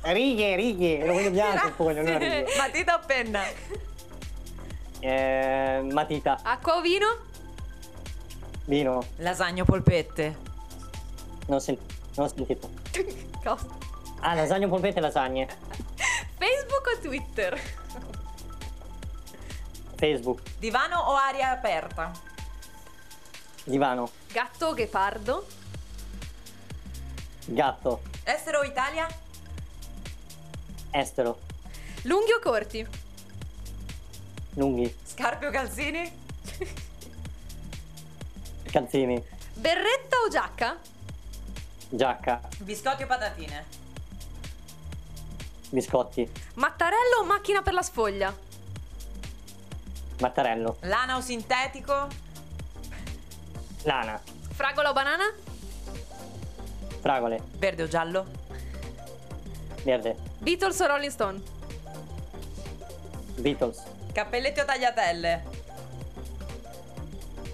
Righe, 0.00 0.56
righe. 0.56 1.04
Lo 1.04 1.12
voglio 1.12 1.30
bianco 1.30 1.90
il 1.90 1.96
non 1.96 2.18
righe. 2.18 2.46
Matita 2.56 2.94
o 2.94 3.00
penna? 3.04 3.42
Eh, 5.00 5.86
matita. 5.92 6.38
Acqua 6.42 6.76
o 6.76 6.80
vino? 6.80 7.06
Vino. 8.64 9.04
Lasagna 9.16 9.64
o 9.64 9.66
polpette? 9.66 10.34
Non, 11.48 11.60
sen- 11.60 11.76
non 12.16 12.24
ho 12.24 12.28
sentito. 12.34 12.70
Cosa? 13.44 13.66
Ah, 14.20 14.32
lasagna, 14.34 14.66
polpette 14.66 14.96
e 14.98 15.02
lasagne. 15.02 15.46
Facebook 16.38 16.86
o 16.96 16.98
Twitter? 17.02 17.60
Facebook. 19.96 20.40
Divano 20.58 20.96
o 21.00 21.16
aria 21.16 21.50
aperta? 21.50 22.30
Divano. 23.64 24.10
Gatto 24.32 24.66
o 24.66 24.74
ghepardo? 24.74 25.46
Gatto. 27.46 28.02
Estero 28.24 28.60
o 28.60 28.64
Italia? 28.64 29.06
Estero. 30.90 31.38
Lunghi 32.02 32.32
o 32.32 32.40
corti? 32.40 32.86
Lunghi. 34.54 34.94
Scarpe 35.04 35.46
o 35.46 35.50
calzini? 35.50 36.20
Calzini. 38.64 39.22
Berretta 39.54 40.16
o 40.24 40.28
giacca? 40.28 40.78
Giacca. 41.88 42.40
Biscotti 42.58 43.02
o 43.04 43.06
patatine? 43.06 43.64
Biscotti. 45.70 46.30
Mattarello 46.54 47.20
o 47.20 47.24
macchina 47.24 47.62
per 47.62 47.74
la 47.74 47.82
sfoglia? 47.82 48.34
Mattarello. 50.20 50.76
Lana 50.80 51.16
o 51.16 51.20
sintetico? 51.20 52.08
Lana. 53.84 54.20
Fragola 54.54 54.90
o 54.90 54.92
banana? 54.92 55.24
Fragole. 57.00 57.40
Verde 57.58 57.82
o 57.82 57.88
giallo? 57.88 58.26
Verde. 59.82 60.16
Beatles 60.38 60.78
o 60.80 60.86
Rolling 60.86 61.10
Stone? 61.10 61.40
Beatles. 63.38 63.82
Cappelletti 64.12 64.60
o 64.60 64.64
tagliatelle? 64.64 65.42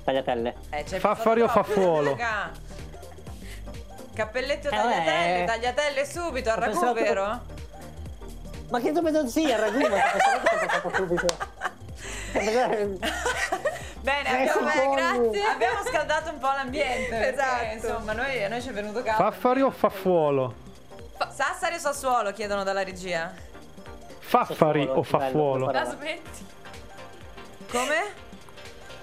Tagliatelle. 0.04 0.54
Eh, 0.70 0.82
c'è 0.84 0.98
Faffari 0.98 1.40
o 1.40 1.46
troppo, 1.46 1.62
faffuolo? 1.64 2.16
Cappelletti 4.14 4.66
o 4.66 4.70
Eh, 4.70 4.72
tagliatelle? 4.76 5.32
vabbè. 5.32 5.44
Tagliatelle 5.46 6.06
subito, 6.06 6.50
al 6.50 6.56
ragù, 6.56 6.92
vero? 6.92 7.40
Ma 8.70 8.80
che 8.80 8.92
dove 8.92 9.10
non 9.10 9.28
sia 9.28 9.56
il 9.56 9.62
ragù? 9.62 9.78
Ma 9.78 10.94
subito. 10.94 11.26
Bene, 14.00 14.28
abbiamo, 14.28 14.94
grazie. 14.94 15.42
abbiamo 15.42 15.82
scaldato 15.84 16.30
un 16.30 16.38
po' 16.38 16.46
l'ambiente. 16.46 17.08
perché, 17.08 17.32
Esatto. 17.32 17.74
Insomma, 17.74 18.12
noi, 18.12 18.44
a 18.44 18.48
noi 18.48 18.62
ci 18.62 18.68
è 18.68 18.72
venuto 18.72 19.02
caldo. 19.02 19.22
Faffari 19.22 19.62
o 19.62 19.70
faffuolo? 19.70 20.54
Sassari 21.30 21.74
o 21.74 21.78
Sassuolo 21.78 22.32
chiedono 22.32 22.62
dalla 22.62 22.82
regia. 22.84 23.32
Faffari 24.20 24.80
Sassuolo, 24.80 25.00
o 25.00 25.02
faffuolo? 25.02 25.70
La 25.70 25.84
smetti? 25.84 26.46
Come? 27.70 28.26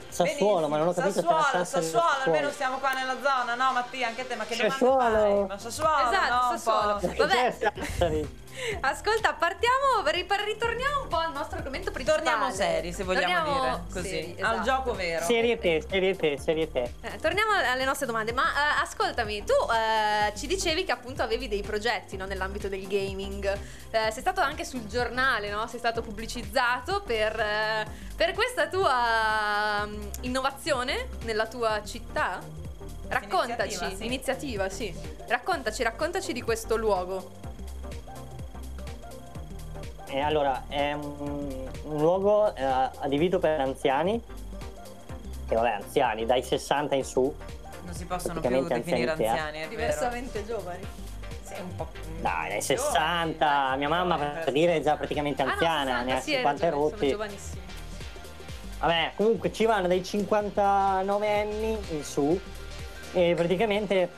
Sassuolo, 0.07 0.67
ma 0.69 0.77
non 0.77 0.87
ho 0.87 0.93
capito 0.93 1.21
Sassuolo, 1.21 1.65
Sassuolo, 1.65 2.07
almeno 2.25 2.49
stiamo 2.49 2.77
qua 2.77 2.93
nella 2.93 3.17
zona. 3.21 3.55
No, 3.55 3.73
Mattia, 3.73 4.07
anche 4.07 4.25
te, 4.25 4.35
ma 4.35 4.45
che 4.45 4.55
domande 4.55 4.77
Sassuolo. 4.77 5.17
fai? 5.17 5.45
Ma 5.45 5.57
Sassuolo, 5.57 6.09
Esatto, 6.09 6.33
no, 6.33 6.57
Sassuolo. 6.57 6.99
Vabbè. 7.17 8.25
Ascolta, 8.81 9.33
partiamo, 9.33 10.01
ri- 10.07 10.25
ritorniamo 10.45 11.01
un 11.03 11.07
po' 11.07 11.17
al 11.17 11.31
nostro 11.33 11.57
argomento 11.57 11.91
principale. 11.91 12.23
Torniamo 12.23 12.53
seri, 12.53 12.93
se 12.93 13.03
vogliamo 13.03 13.33
Torniamo 13.43 13.61
dire 13.61 13.81
così. 13.91 14.09
seri, 14.09 14.35
Al 14.41 14.53
esatto. 14.53 14.61
gioco 14.63 14.93
vero. 14.95 15.25
Serie 15.25 15.57
te, 15.59 15.83
serie 15.87 16.15
te, 16.15 16.37
serie 16.39 16.71
te. 16.71 16.91
Eh, 17.01 17.17
torniamo 17.19 17.51
alle 17.53 17.83
nostre 17.83 18.05
domande, 18.05 18.31
ma 18.31 18.43
eh, 18.43 18.81
ascoltami, 18.83 19.43
tu 19.43 19.53
eh, 19.71 20.33
ci 20.37 20.47
dicevi 20.47 20.83
che 20.85 20.91
appunto 20.91 21.21
avevi 21.23 21.47
dei 21.47 21.61
progetti 21.61 22.17
no, 22.17 22.25
nell'ambito 22.25 22.67
del 22.69 22.87
gaming, 22.87 23.43
Eh, 23.91 24.11
sei 24.11 24.21
stato 24.21 24.41
anche 24.41 24.65
sul 24.65 24.85
giornale, 24.87 25.49
no? 25.49 25.67
sei 25.67 25.79
stato 25.79 26.01
pubblicizzato 26.01 27.01
per, 27.01 27.39
eh, 27.39 27.85
per 28.15 28.33
questa 28.33 28.67
tua 28.67 29.85
mm, 29.85 30.07
innovazione 30.21 31.07
nella 31.23 31.47
tua 31.47 31.81
città? 31.83 32.39
Raccontaci, 33.07 33.75
Iniziativa, 33.75 33.95
sì. 33.97 34.05
iniziativa, 34.05 34.69
sì. 34.69 34.95
Raccontaci, 35.27 35.83
raccontaci 35.83 36.33
di 36.33 36.41
questo 36.41 36.75
luogo. 36.75 37.43
E 40.15 40.21
allora, 40.21 40.63
è 40.69 40.93
un, 40.93 41.67
un 41.83 41.97
luogo 41.99 42.55
eh, 42.55 42.63
adibito 42.63 43.37
per 43.37 43.59
anziani, 43.59 44.21
che 45.45 45.55
vabbè, 45.55 45.71
anziani, 45.71 46.25
dai 46.25 46.41
60 46.41 46.95
in 46.95 47.03
su, 47.03 47.35
Non 47.83 47.93
si 47.93 48.05
possono 48.05 48.39
più 48.39 48.49
Praticamente 48.49 48.75
definire 48.91 49.11
anziani, 49.11 49.57
è 49.57 49.59
vero. 49.63 49.69
Diversamente 49.71 50.45
giovani. 50.45 50.83
Sì, 51.43 51.53
un 51.59 51.75
po'. 51.75 51.87
dai, 52.21 52.47
dai 52.47 52.61
60, 52.61 53.75
mia 53.75 53.89
mamma 53.89 54.15
per 54.17 54.53
dire 54.53 54.75
è 54.77 54.81
già 54.81 54.95
praticamente 54.95 55.41
Ah, 55.41 55.45
no, 55.47 55.51
anziana, 55.51 55.83
60, 55.91 56.03
ne 56.05 56.13
ha 56.13 56.21
sì, 56.21 56.29
hai 56.29 56.35
50 56.37 56.63
ragione, 56.63 56.71
sono 56.71 56.89
rotti. 56.89 57.09
giovanissimi. 57.09 57.61
Vabbè, 58.79 59.11
comunque 59.17 59.51
ci 59.51 59.65
vanno 59.65 59.87
dai 59.87 60.01
59 60.03 61.39
anni 61.41 61.77
in 61.91 62.03
su 62.05 62.39
e 63.11 63.33
praticamente 63.35 64.09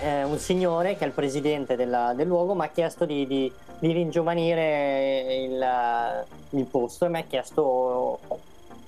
eh, 0.00 0.24
un 0.24 0.38
signore 0.38 0.96
che 0.96 1.04
è 1.04 1.06
il 1.06 1.12
presidente 1.12 1.76
della- 1.76 2.12
del 2.12 2.26
luogo 2.26 2.54
mi 2.56 2.64
ha 2.64 2.68
chiesto 2.70 3.04
di, 3.04 3.24
di- 3.28 3.52
di 3.78 3.92
ringiovanire 3.92 5.34
il, 5.44 6.24
il 6.58 6.64
posto 6.64 7.04
e 7.04 7.08
mi 7.08 7.18
ha 7.18 7.22
chiesto 7.24 8.18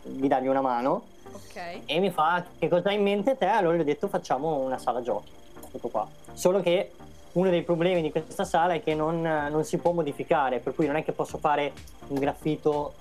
di 0.03 0.27
dargli 0.29 0.47
una 0.47 0.61
mano 0.63 1.03
Ok. 1.31 1.81
e 1.85 1.99
mi 2.01 2.11
fa 2.11 2.43
che 2.59 2.69
cosa 2.69 2.89
hai 2.89 2.97
in 2.97 3.03
mente 3.03 3.37
te? 3.37 3.47
Allora 3.47 3.77
gli 3.77 3.81
ho 3.81 3.85
detto 3.85 4.09
facciamo 4.09 4.57
una 4.57 4.79
sala 4.79 5.03
giochi, 5.03 5.31
tutto 5.71 5.89
qua. 5.89 6.07
Solo 6.33 6.61
che 6.61 6.93
uno 7.33 7.51
dei 7.51 7.63
problemi 7.63 8.01
di 8.01 8.11
questa 8.11 8.45
sala 8.45 8.73
è 8.73 8.83
che 8.83 8.95
non, 8.95 9.21
non 9.21 9.63
si 9.65 9.77
può 9.77 9.93
modificare, 9.93 10.59
per 10.61 10.75
cui 10.75 10.87
non 10.87 10.97
è 10.97 11.05
che 11.05 11.13
posso 11.13 11.37
fare 11.39 11.73
un 12.09 12.19
graffito 12.19 12.95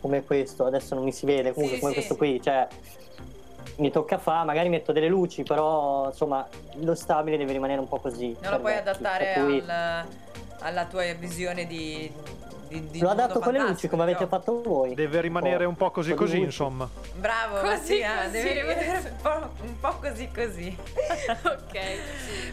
come 0.00 0.24
questo, 0.24 0.64
adesso 0.64 0.94
non 0.94 1.04
mi 1.04 1.12
si 1.12 1.26
vede, 1.26 1.52
comunque 1.52 1.76
Sì, 1.76 1.80
come 1.82 1.92
sì. 1.92 1.98
questo 1.98 2.16
qui, 2.16 2.40
cioè 2.40 2.66
mi 3.76 3.90
tocca 3.90 4.18
fare, 4.18 4.46
magari 4.46 4.68
metto 4.70 4.92
delle 4.92 5.08
luci, 5.08 5.42
però 5.42 6.06
insomma 6.06 6.46
lo 6.76 6.94
stabile 6.94 7.36
deve 7.36 7.52
rimanere 7.52 7.80
un 7.80 7.88
po' 7.88 7.98
così. 7.98 8.34
Non 8.40 8.52
lo 8.52 8.60
puoi 8.60 8.72
per- 8.72 8.88
adattare 8.88 9.32
cui- 9.34 9.62
al- 9.66 10.06
alla 10.64 10.86
tua 10.86 11.04
visione 11.14 11.66
di, 11.66 12.10
di 12.10 12.32
di, 12.66 12.90
di 12.90 12.98
Lo 13.00 13.10
adatto 13.10 13.38
con 13.38 13.52
le 13.52 13.60
luci 13.60 13.86
come 13.88 14.04
di 14.06 14.10
avete 14.12 14.26
fatto 14.26 14.60
voi. 14.62 14.94
Deve 14.94 15.20
rimanere 15.20 15.64
un 15.64 15.76
po' 15.76 15.90
così 15.90 16.14
po' 16.14 16.24
di 16.24 16.30
così, 16.30 16.40
insomma. 16.40 16.88
Bravo, 17.14 17.60
Così, 17.60 18.00
Mattia, 18.00 18.16
così. 18.22 18.30
devi 18.30 18.52
rimanere 18.52 18.98
un 19.10 19.16
po', 19.22 19.50
un 19.62 19.78
po' 19.80 19.96
così 20.00 20.30
così. 20.34 20.76
ok. 21.44 21.98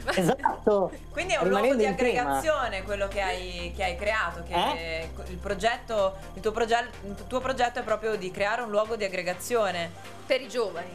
Esatto. 0.13 0.91
Quindi 1.11 1.33
è 1.33 1.37
un 1.37 1.47
luogo 1.47 1.63
Rimanendo 1.71 1.83
di 1.83 1.89
in 1.89 1.95
tema. 1.95 2.19
aggregazione 2.19 2.83
quello 2.83 3.07
che 3.07 3.21
hai, 3.21 3.71
che 3.75 3.83
hai 3.83 3.95
creato, 3.95 4.43
che 4.43 4.53
Eh? 4.53 5.09
il 5.29 5.37
progetto, 5.37 6.15
il 6.33 6.41
tuo, 6.41 6.51
proge- 6.51 6.89
il 7.05 7.15
tuo 7.27 7.39
progetto 7.39 7.79
è 7.79 7.83
proprio 7.83 8.15
di 8.15 8.29
creare 8.31 8.61
un 8.61 8.69
luogo 8.69 8.95
di 8.95 9.05
aggregazione. 9.05 9.89
Per 10.25 10.39
i 10.41 10.47
giovani, 10.49 10.89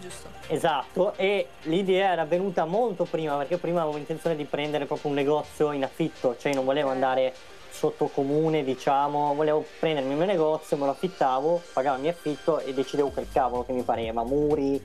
giusto? 0.00 0.28
Esatto, 0.48 1.14
e 1.16 1.48
l'idea 1.62 2.12
era 2.12 2.24
venuta 2.24 2.64
molto 2.64 3.04
prima 3.04 3.36
perché 3.36 3.58
prima 3.58 3.82
avevo 3.82 3.98
intenzione 3.98 4.36
di 4.36 4.44
prendere 4.44 4.86
proprio 4.86 5.10
un 5.10 5.16
negozio 5.16 5.72
in 5.72 5.84
affitto, 5.84 6.36
cioè 6.38 6.54
non 6.54 6.64
volevo 6.64 6.90
andare 6.90 7.32
sotto 7.70 8.06
comune, 8.06 8.64
diciamo, 8.64 9.34
volevo 9.34 9.64
prendermi 9.78 10.10
il 10.10 10.16
mio 10.16 10.26
negozio, 10.26 10.76
me 10.76 10.86
lo 10.86 10.90
affittavo, 10.90 11.62
pagavo 11.72 11.96
il 11.96 12.02
mio 12.02 12.10
affitto 12.10 12.58
e 12.58 12.74
decidevo 12.74 13.10
quel 13.10 13.28
cavolo 13.30 13.64
che 13.64 13.72
mi 13.72 13.82
pareva, 13.82 14.24
muri, 14.24 14.82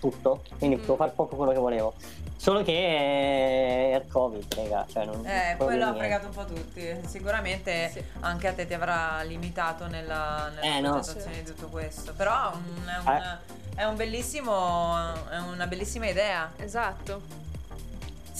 tutto, 0.00 0.42
quindi 0.58 0.76
Mm. 0.76 0.80
potevo 0.80 0.96
fare 0.96 1.10
proprio 1.14 1.36
quello 1.36 1.52
che 1.52 1.58
volevo. 1.58 1.94
Solo 2.36 2.62
che 2.62 2.72
eh, 2.72 3.90
era 3.90 4.02
il 4.02 4.10
Covid, 4.10 4.54
raga, 4.54 4.86
cioè 4.90 5.04
non 5.04 5.24
Eh, 5.26 5.56
quello 5.58 5.86
ha 5.86 5.94
fregato 5.94 6.26
un 6.26 6.32
po' 6.32 6.46
tutti. 6.46 6.82
Sicuramente 7.06 7.90
Sì. 7.92 8.02
anche 8.20 8.48
a 8.48 8.54
te 8.54 8.66
ti 8.66 8.72
avrà 8.72 9.20
limitato 9.22 9.86
nella, 9.86 10.50
nella 10.54 10.76
Eh, 10.76 10.80
no. 10.80 11.00
di 11.00 11.42
tutto 11.44 11.66
questo. 11.66 12.14
Però 12.14 12.50
mm, 12.56 12.88
è, 12.88 12.98
un, 13.04 13.38
è 13.76 13.84
un 13.84 13.96
bellissimo. 13.96 15.28
È 15.28 15.36
una 15.38 15.66
bellissima 15.66 16.06
idea. 16.08 16.50
Esatto. 16.56 17.20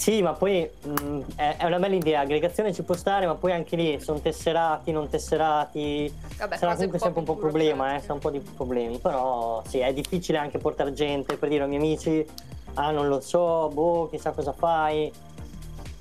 Sì, 0.01 0.23
ma 0.23 0.33
poi 0.33 0.67
mh, 0.83 1.19
è, 1.35 1.57
è 1.57 1.65
una 1.65 1.77
bella 1.77 1.93
idea, 1.93 2.21
aggregazione 2.21 2.73
ci 2.73 2.81
può 2.81 2.95
stare, 2.95 3.27
ma 3.27 3.35
poi 3.35 3.51
anche 3.51 3.75
lì 3.75 3.99
sono 3.99 4.19
tesserati, 4.19 4.91
non 4.91 5.07
tesserati. 5.07 6.11
Vabbè, 6.39 6.57
Sarà 6.57 6.73
comunque 6.73 6.97
sempre 6.97 7.19
un 7.19 7.25
po' 7.27 7.33
più 7.33 7.41
problema, 7.41 7.95
eh, 7.95 7.99
sarà 7.99 8.13
un 8.13 8.19
po' 8.19 8.31
di 8.31 8.39
problemi, 8.39 8.97
però 8.97 9.61
sì, 9.67 9.77
è 9.77 9.93
difficile 9.93 10.39
anche 10.39 10.57
portare 10.57 10.91
gente, 10.93 11.37
per 11.37 11.49
dire 11.49 11.61
ai 11.65 11.69
miei 11.69 11.81
amici, 11.81 12.25
ah 12.73 12.89
non 12.89 13.09
lo 13.09 13.19
so, 13.19 13.69
boh, 13.71 14.09
chissà 14.09 14.31
cosa 14.31 14.53
fai. 14.53 15.11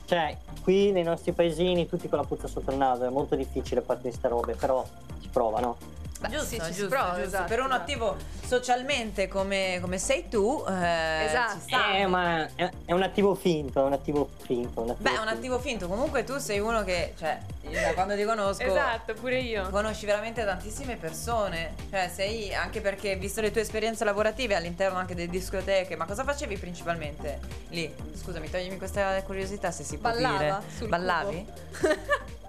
Cioè, 0.06 0.34
qui 0.62 0.92
nei 0.92 1.02
nostri 1.02 1.32
paesini 1.32 1.86
tutti 1.86 2.08
con 2.08 2.20
la 2.20 2.24
puzza 2.24 2.48
sotto 2.48 2.70
il 2.70 2.78
naso, 2.78 3.04
è 3.04 3.10
molto 3.10 3.36
difficile 3.36 3.82
fare 3.82 4.00
queste 4.00 4.28
robe, 4.28 4.54
però 4.54 4.82
si 5.20 5.28
prova, 5.28 5.60
no? 5.60 5.76
Beh, 6.20 6.28
giusto, 6.28 6.44
sì, 6.44 6.56
ci 6.58 6.64
si 6.64 6.72
giusto, 6.72 6.88
prova, 6.88 7.08
giusto. 7.14 7.22
esatto, 7.28 7.44
per 7.44 7.58
uno 7.60 7.68
esatto. 7.68 7.80
attivo 7.82 8.16
socialmente 8.46 9.26
come, 9.28 9.78
come 9.80 9.96
sei 9.98 10.28
tu, 10.28 10.62
eh, 10.68 11.24
Esatto. 11.24 11.52
ci 11.54 11.60
sta. 11.60 11.92
Eh, 11.94 12.06
ma 12.06 12.46
è, 12.54 12.68
è 12.84 12.92
un 12.92 13.02
attivo 13.02 13.34
finto, 13.34 13.80
è 13.80 13.84
un 13.84 13.92
attivo 13.94 14.28
finto. 14.42 14.82
Un 14.82 14.90
attivo 14.90 15.08
Beh, 15.08 15.10
è 15.10 15.18
un 15.18 15.18
finto. 15.20 15.34
attivo 15.34 15.58
finto. 15.60 15.88
Comunque 15.88 16.24
tu 16.24 16.36
sei 16.38 16.58
uno 16.58 16.84
che, 16.84 17.14
cioè, 17.18 17.38
io 17.68 17.80
da 17.80 17.94
quando 17.94 18.14
ti 18.16 18.24
conosco. 18.24 18.62
Esatto, 18.62 19.14
pure 19.14 19.38
io. 19.40 19.68
Conosci 19.70 20.04
veramente 20.04 20.44
tantissime 20.44 20.96
persone, 20.96 21.74
cioè 21.90 22.10
sei 22.12 22.54
anche 22.54 22.80
perché 22.82 23.16
visto 23.16 23.40
le 23.40 23.50
tue 23.50 23.62
esperienze 23.62 24.04
lavorative 24.04 24.54
all'interno 24.54 24.98
anche 24.98 25.14
delle 25.14 25.28
discoteche, 25.30 25.96
ma 25.96 26.04
cosa 26.04 26.22
facevi 26.24 26.56
principalmente 26.58 27.38
lì? 27.70 27.90
Scusami, 28.14 28.50
toglimi 28.50 28.76
questa 28.76 29.22
curiosità 29.22 29.70
se 29.70 29.84
si 29.84 29.96
può 29.96 30.10
Ballava 30.10 30.36
dire. 30.38 30.56
sul 30.76 30.88
Ballavi? 30.88 31.46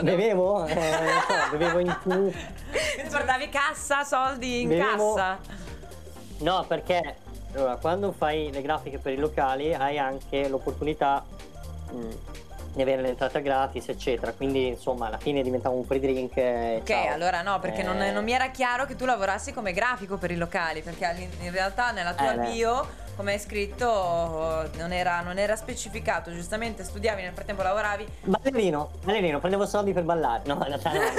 Bevevo? 0.00 0.64
Eh, 0.66 0.74
non 0.74 1.22
so, 1.26 1.56
bevevo 1.56 1.78
in 1.80 1.96
più. 2.02 2.32
Portavi 3.10 3.48
cassa, 3.48 4.04
soldi 4.04 4.62
in 4.62 4.68
Bevevo- 4.68 5.14
cassa? 5.14 5.38
No, 6.38 6.64
perché 6.66 7.16
allora, 7.54 7.76
quando 7.76 8.12
fai 8.12 8.50
le 8.50 8.62
grafiche 8.62 8.98
per 8.98 9.12
i 9.12 9.16
locali 9.16 9.74
hai 9.74 9.98
anche 9.98 10.48
l'opportunità 10.48 11.24
di 12.74 12.80
avere 12.80 13.02
l'entrata 13.02 13.38
gratis, 13.40 13.88
eccetera. 13.90 14.32
Quindi, 14.32 14.68
insomma, 14.68 15.08
alla 15.08 15.18
fine 15.18 15.42
diventava 15.42 15.74
un 15.74 15.84
free 15.84 16.00
drink. 16.00 16.32
Ok, 16.80 16.82
ciao. 16.88 17.12
allora 17.12 17.42
no, 17.42 17.58
perché 17.60 17.82
non, 17.82 18.00
Eh, 18.00 18.10
non 18.12 18.24
mi 18.24 18.32
era 18.32 18.48
chiaro 18.50 18.86
che 18.86 18.96
tu 18.96 19.04
lavorassi 19.04 19.52
come 19.52 19.72
grafico 19.72 20.16
per 20.16 20.30
i 20.30 20.36
locali, 20.36 20.80
perché 20.80 21.28
in 21.40 21.50
realtà 21.50 21.90
nella 21.90 22.14
tua 22.14 22.32
Eh, 22.32 22.50
bio, 22.50 22.88
come 23.16 23.32
hai 23.32 23.38
scritto, 23.38 24.70
non 24.76 24.92
era, 24.92 25.20
non 25.20 25.38
era 25.38 25.56
specificato, 25.56 26.32
giustamente 26.32 26.82
studiavi, 26.84 27.22
nel 27.22 27.32
frattempo 27.32 27.62
lavoravi. 27.62 28.06
Ballerino, 28.24 28.90
ballerino, 29.04 29.38
prendevo 29.38 29.66
soldi 29.66 29.92
per 29.92 30.02
ballare. 30.04 30.42
No, 30.46 30.54
in 30.54 30.64
realtà 30.64 30.92
no. 30.92 31.00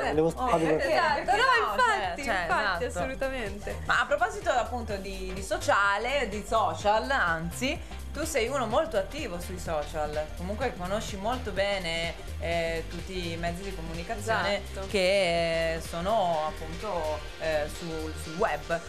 Prendevo 0.00 0.28
Oh, 0.28 0.48
soldi 0.50 0.64
per 0.66 0.76
perché? 0.76 0.92
Esatto, 0.92 1.14
Perché 1.24 1.36
no, 1.36 1.66
no? 1.66 1.72
infatti, 1.72 2.22
Cioè, 2.24 2.34
cioè, 2.34 2.42
infatti, 2.42 2.84
esatto. 2.84 2.98
assolutamente. 2.98 3.76
Ma 3.86 4.00
a 4.00 4.06
proposito 4.06 4.50
appunto 4.50 4.96
di, 4.96 5.32
di 5.34 5.42
sociale, 5.42 6.28
di 6.28 6.44
social, 6.46 7.10
anzi, 7.10 7.80
tu 8.12 8.24
sei 8.24 8.48
uno 8.48 8.66
molto 8.66 8.96
attivo 8.96 9.38
sui 9.40 9.58
social, 9.58 10.26
comunque 10.36 10.72
conosci 10.76 11.16
molto 11.16 11.50
bene 11.52 12.14
eh, 12.40 12.84
tutti 12.88 13.32
i 13.32 13.36
mezzi 13.36 13.62
di 13.62 13.74
comunicazione 13.74 14.62
Esatto. 14.62 14.86
che 14.88 15.74
eh, 15.74 15.80
sono 15.80 16.46
appunto 16.48 17.18
eh, 17.40 17.68
sul, 17.68 18.12
sul 18.22 18.36
web. 18.36 18.80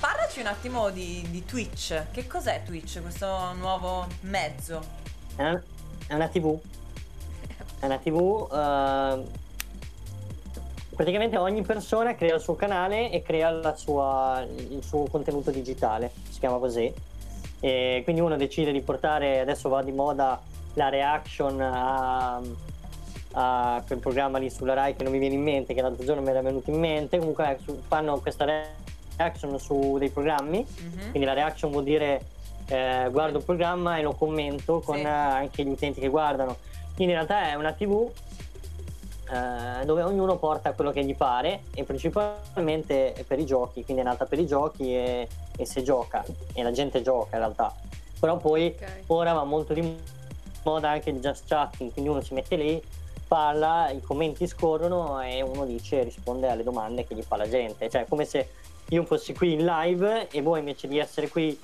Parlaci 0.00 0.40
un 0.40 0.46
attimo 0.46 0.88
di, 0.88 1.22
di 1.28 1.44
Twitch, 1.44 2.06
che 2.10 2.26
cos'è 2.26 2.62
Twitch, 2.64 3.02
questo 3.02 3.52
nuovo 3.52 4.06
mezzo? 4.22 4.80
È 5.36 5.42
una, 5.42 5.62
è 6.06 6.14
una 6.14 6.26
TV. 6.26 6.58
È 7.78 7.84
una 7.84 7.98
TV. 7.98 8.48
eh, 8.50 9.38
praticamente 10.96 11.36
ogni 11.36 11.60
persona 11.60 12.14
crea 12.14 12.34
il 12.34 12.40
suo 12.40 12.56
canale 12.56 13.10
e 13.10 13.20
crea 13.20 13.76
sua- 13.76 14.42
il 14.56 14.82
suo 14.82 15.04
contenuto 15.04 15.50
digitale, 15.50 16.10
si 16.30 16.38
chiama 16.38 16.56
così. 16.56 16.90
E 17.60 18.00
quindi 18.02 18.22
uno 18.22 18.38
decide 18.38 18.72
di 18.72 18.80
portare, 18.80 19.40
adesso 19.40 19.68
va 19.68 19.82
di 19.82 19.92
moda 19.92 20.40
la 20.74 20.88
reaction 20.88 21.60
a, 21.60 22.40
a 23.32 23.82
quel 23.86 23.98
programma 23.98 24.38
lì 24.38 24.48
sulla 24.48 24.72
Rai 24.72 24.96
che 24.96 25.02
non 25.02 25.12
mi 25.12 25.18
viene 25.18 25.34
in 25.34 25.42
mente, 25.42 25.74
che 25.74 25.82
l'altro 25.82 26.06
giorno 26.06 26.22
mi 26.22 26.30
era 26.30 26.40
venuto 26.40 26.70
in 26.70 26.78
mente. 26.78 27.18
Comunque 27.18 27.58
eh, 27.58 27.74
fanno 27.86 28.18
questa 28.20 28.46
reaction 28.46 28.88
su 29.58 29.98
dei 29.98 30.08
programmi 30.08 30.58
Mhm. 30.66 30.98
quindi 31.10 31.24
la 31.24 31.34
reaction 31.34 31.70
vuol 31.70 31.84
dire 31.84 32.24
eh, 32.68 33.08
guardo 33.10 33.38
il 33.38 33.44
programma 33.44 33.98
e 33.98 34.02
lo 34.02 34.12
commento 34.14 34.80
con 34.80 34.94
Sì. 34.96 35.02
eh, 35.02 35.06
anche 35.08 35.64
gli 35.64 35.70
utenti 35.70 35.98
che 36.00 36.06
guardano. 36.08 36.56
Quindi 36.94 37.12
in 37.14 37.18
realtà 37.18 37.48
è 37.50 37.54
una 37.54 37.72
TV 37.72 38.08
eh, 39.32 39.84
dove 39.84 40.02
ognuno 40.04 40.36
porta 40.36 40.72
quello 40.72 40.92
che 40.92 41.04
gli 41.04 41.16
pare 41.16 41.62
e 41.74 41.82
principalmente 41.84 43.24
per 43.26 43.38
i 43.40 43.44
giochi, 43.46 43.82
quindi 43.84 44.02
è 44.02 44.04
nata 44.04 44.24
per 44.24 44.38
i 44.38 44.46
giochi 44.46 44.94
e, 44.94 45.28
e 45.56 45.66
se 45.66 45.82
gioca 45.82 46.24
e 46.52 46.62
la 46.62 46.70
gente 46.70 47.02
gioca 47.02 47.36
in 47.36 47.42
realtà. 47.42 47.74
Però 48.20 48.36
poi 48.36 48.66
Ok. 48.78 49.02
ora 49.08 49.32
va 49.32 49.42
molto 49.44 49.72
di 49.72 49.96
moda 50.62 50.90
anche 50.90 51.10
il 51.10 51.18
just 51.20 51.46
chatting, 51.48 51.92
quindi 51.92 52.08
uno 52.10 52.20
si 52.20 52.34
mette 52.34 52.54
lì, 52.56 52.80
parla, 53.26 53.90
i 53.90 54.00
commenti 54.00 54.46
scorrono 54.46 55.20
e 55.22 55.42
uno 55.42 55.64
dice 55.64 56.02
risponde 56.04 56.48
alle 56.48 56.62
domande 56.62 57.04
che 57.06 57.14
gli 57.16 57.22
fa 57.22 57.36
la 57.36 57.48
gente. 57.48 57.88
Cioè 57.90 58.02
è 58.02 58.06
come 58.08 58.24
se 58.24 58.48
io 58.90 59.04
fossi 59.04 59.34
qui 59.34 59.52
in 59.54 59.64
live 59.64 60.28
e 60.30 60.42
voi 60.42 60.58
invece 60.60 60.88
di 60.88 60.98
essere 60.98 61.28
qui 61.28 61.58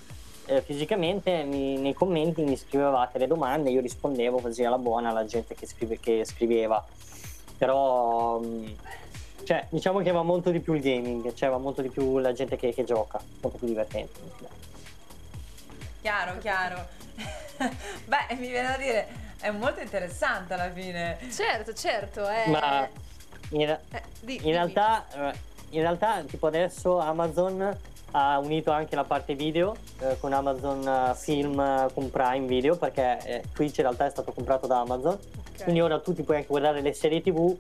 eh, 0.47 0.63
fisicamente 0.63 1.43
mi- 1.43 1.77
nei 1.77 1.93
commenti 1.93 2.43
mi 2.43 2.57
scrivevate 2.57 3.19
le 3.19 3.27
domande, 3.27 3.71
io 3.71 3.81
rispondevo 3.81 4.39
così 4.39 4.63
alla 4.65 4.79
buona 4.79 5.11
alla 5.11 5.25
gente 5.25 5.55
che, 5.55 5.67
scrive- 5.67 5.99
che 5.99 6.25
scriveva. 6.25 6.85
Però 7.59 8.39
mh, 8.39 8.75
cioè, 9.45 9.67
diciamo 9.71 10.01
che 10.01 10.11
va 10.13 10.23
molto 10.23 10.51
di 10.51 10.61
più 10.61 10.75
il 10.75 10.83
gaming, 10.83 11.35
cioè 11.35 11.49
va 11.51 11.59
molto 11.59 11.83
di 11.83 11.89
più 11.89 12.19
la 12.19 12.33
gente 12.33 12.57
che, 12.57 12.73
che 12.73 12.85
gioca, 12.85 13.21
molto 13.41 13.59
più 13.59 13.67
divertente. 13.67 14.21
Chiaro, 16.01 16.39
chiaro. 16.39 16.87
Beh, 18.07 18.35
mi 18.37 18.49
viene 18.49 18.69
da 18.69 18.77
dire, 18.77 19.09
è 19.41 19.51
molto 19.51 19.81
interessante 19.81 20.55
alla 20.55 20.71
fine. 20.71 21.19
Certo, 21.33 21.73
certo, 21.75 22.25
è... 22.27 22.49
Ma 22.49 22.89
in, 23.51 23.63
eh, 23.63 23.81
di- 24.21 24.39
in 24.45 24.53
realtà, 24.53 25.07
eh, 25.33 25.39
in 25.71 25.81
realtà, 25.81 26.23
tipo 26.23 26.47
adesso 26.47 26.99
Amazon 26.99 27.77
ha 28.13 28.39
unito 28.39 28.71
anche 28.71 28.95
la 28.95 29.05
parte 29.05 29.35
video 29.35 29.77
eh, 30.01 30.17
con 30.19 30.33
Amazon 30.33 30.87
eh, 30.87 31.15
Film 31.15 31.59
eh, 31.61 31.89
con 31.93 32.11
Prime 32.11 32.47
Video 32.47 32.77
perché 32.77 33.19
eh, 33.25 33.43
Twitch 33.53 33.79
in 33.79 33.85
realtà 33.85 34.07
è 34.07 34.11
stato 34.11 34.33
comprato 34.33 34.67
da 34.67 34.81
Amazon. 34.81 35.13
Ok. 35.13 35.63
Quindi 35.65 35.81
ora 35.81 35.99
tu 36.01 36.15
ti 36.15 36.23
puoi 36.23 36.37
anche 36.37 36.49
guardare 36.49 36.81
le 36.81 36.93
serie 36.93 37.21
TV 37.21 37.57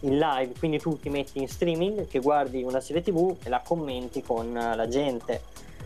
in 0.00 0.18
live, 0.18 0.52
quindi 0.58 0.78
tu 0.78 0.98
ti 0.98 1.08
metti 1.08 1.38
in 1.38 1.48
streaming 1.48 2.06
che 2.06 2.18
guardi 2.18 2.62
una 2.62 2.80
serie 2.80 3.02
TV 3.02 3.36
e 3.42 3.48
la 3.48 3.62
commenti 3.64 4.22
con 4.22 4.56
eh, 4.56 4.76
la 4.76 4.88
gente. 4.88 5.42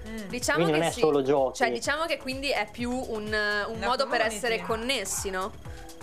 Mm. 0.09 0.29
Diciamo 0.29 0.63
Quindi 0.63 0.73
che 0.73 0.79
non 0.79 0.89
è 0.89 0.93
sì. 0.93 1.01
solo 1.01 1.23
giochi. 1.23 1.57
Cioè, 1.59 1.71
diciamo 1.71 2.05
che 2.07 2.17
quindi 2.17 2.51
è 2.51 2.67
più 2.71 2.91
un, 2.91 3.25
un 3.69 3.79
modo 3.79 4.07
per 4.07 4.23
essere 4.23 4.61
connessi, 4.63 5.31
no? 5.31 5.53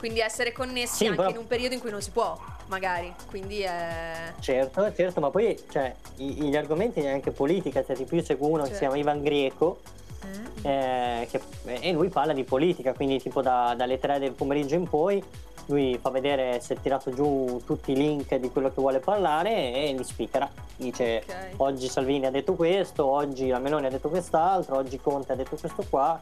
Quindi 0.05 0.21
essere 0.21 0.51
connessi 0.51 0.97
Sì, 0.97 1.05
anche 1.05 1.15
però- 1.17 1.29
in 1.31 1.37
un 1.37 1.47
periodo 1.47 1.73
in 1.73 1.79
cui 1.79 1.89
non 1.89 1.99
si 1.99 2.11
può, 2.11 2.37
magari. 2.67 3.11
Quindi 3.27 3.61
è. 3.61 4.33
Certo, 4.39 4.93
certo, 4.93 5.19
ma 5.19 5.31
poi 5.31 5.59
cioè, 5.71 5.95
gli 6.15 6.55
argomenti 6.55 6.99
è 6.99 7.09
anche 7.09 7.31
politica, 7.31 7.83
cioè 7.83 7.95
tipo 7.95 8.13
io 8.15 8.23
seguo 8.23 8.49
uno 8.49 8.61
che 8.65 8.73
si 8.73 8.75
Certo. 8.75 8.93
chiama 8.93 8.97
Ivan 9.01 9.23
Greco 9.23 9.79
Mm. 10.23 10.45
eh, 10.65 11.27
che- 11.31 11.41
e 11.81 11.91
lui 11.91 12.09
parla 12.09 12.33
di 12.33 12.43
politica, 12.43 12.93
quindi 12.93 13.19
tipo 13.19 13.41
da- 13.41 13.73
dalle 13.75 13.97
3 13.99 14.19
del 14.19 14.33
pomeriggio 14.33 14.75
in 14.75 14.87
poi 14.87 15.23
lui 15.67 15.97
fa 15.99 16.11
vedere 16.11 16.59
se 16.61 16.75
è 16.75 16.79
tirato 16.79 17.09
giù 17.11 17.59
tutti 17.65 17.93
i 17.93 17.95
link 17.95 18.35
di 18.35 18.49
quello 18.51 18.67
che 18.67 18.75
vuole 18.81 18.99
parlare 18.99 19.73
e 19.73 19.93
li 19.97 20.03
speakera. 20.03 20.47
Dice 20.75 21.23
Ok. 21.27 21.35
oggi 21.57 21.87
Salvini 21.87 22.27
ha 22.27 22.31
detto 22.31 22.53
questo, 22.53 23.05
oggi 23.07 23.47
la 23.47 23.57
Meloni 23.57 23.87
ha 23.87 23.89
detto 23.89 24.09
quest'altro, 24.09 24.77
oggi 24.77 24.99
Conte 24.99 25.31
ha 25.31 25.35
detto 25.35 25.55
questo 25.55 25.83
qua. 25.89 26.21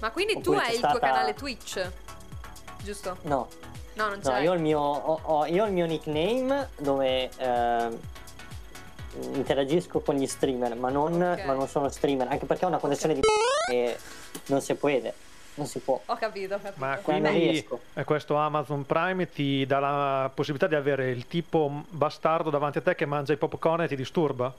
Ma 0.00 0.10
quindi 0.10 0.32
tu 0.40 0.50
Oppure 0.50 0.58
hai 0.66 0.70
c'è 0.72 0.74
il 0.74 0.90
tuo 0.90 0.98
canale 0.98 1.34
Twitch? 1.34 1.90
Giusto? 2.82 3.16
No, 3.22 3.48
No, 3.94 4.08
non 4.08 4.20
no 4.22 4.30
c'è. 4.30 4.40
io, 4.40 4.50
ho 4.52 4.54
il 4.54 4.60
mio, 4.60 4.78
ho- 4.80 5.20
ho- 5.22 5.46
io 5.46 5.64
ho 5.64 5.66
il 5.66 5.72
mio 5.72 5.86
nickname 5.86 6.70
dove 6.78 7.30
ehm, 7.36 7.98
interagisco 9.34 10.00
con 10.00 10.14
gli 10.14 10.26
streamer, 10.26 10.74
ma 10.76 10.88
non, 10.90 11.12
Ok. 11.20 11.44
ma 11.44 11.52
non 11.52 11.68
sono 11.68 11.88
streamer, 11.90 12.28
anche 12.28 12.46
perché 12.46 12.64
ho 12.64 12.68
una 12.68 12.78
connessione 12.78 13.14
di 13.14 13.20
e 13.70 13.96
non 14.46 14.60
si 14.62 14.74
può, 14.74 14.88
non 15.54 15.66
si 15.66 15.78
può. 15.80 16.00
Ho 16.06 16.16
capito, 16.16 16.54
ho 16.54 16.58
capito. 16.58 16.84
Ma 16.84 16.96
quindi 16.98 17.28
riesco. 17.30 17.80
eh, 17.94 18.04
questo 18.04 18.36
Amazon 18.36 18.84
Prime 18.86 19.28
ti 19.30 19.66
dà 19.66 19.78
la 19.78 20.30
possibilità 20.34 20.66
di 20.66 20.74
avere 20.74 21.10
il 21.10 21.26
tipo 21.26 21.84
bastardo 21.90 22.48
davanti 22.50 22.78
a 22.78 22.80
te 22.80 22.94
che 22.94 23.04
mangia 23.04 23.34
i 23.34 23.36
popcorn 23.36 23.82
e 23.82 23.88
ti 23.88 23.96
disturba? 23.96 24.52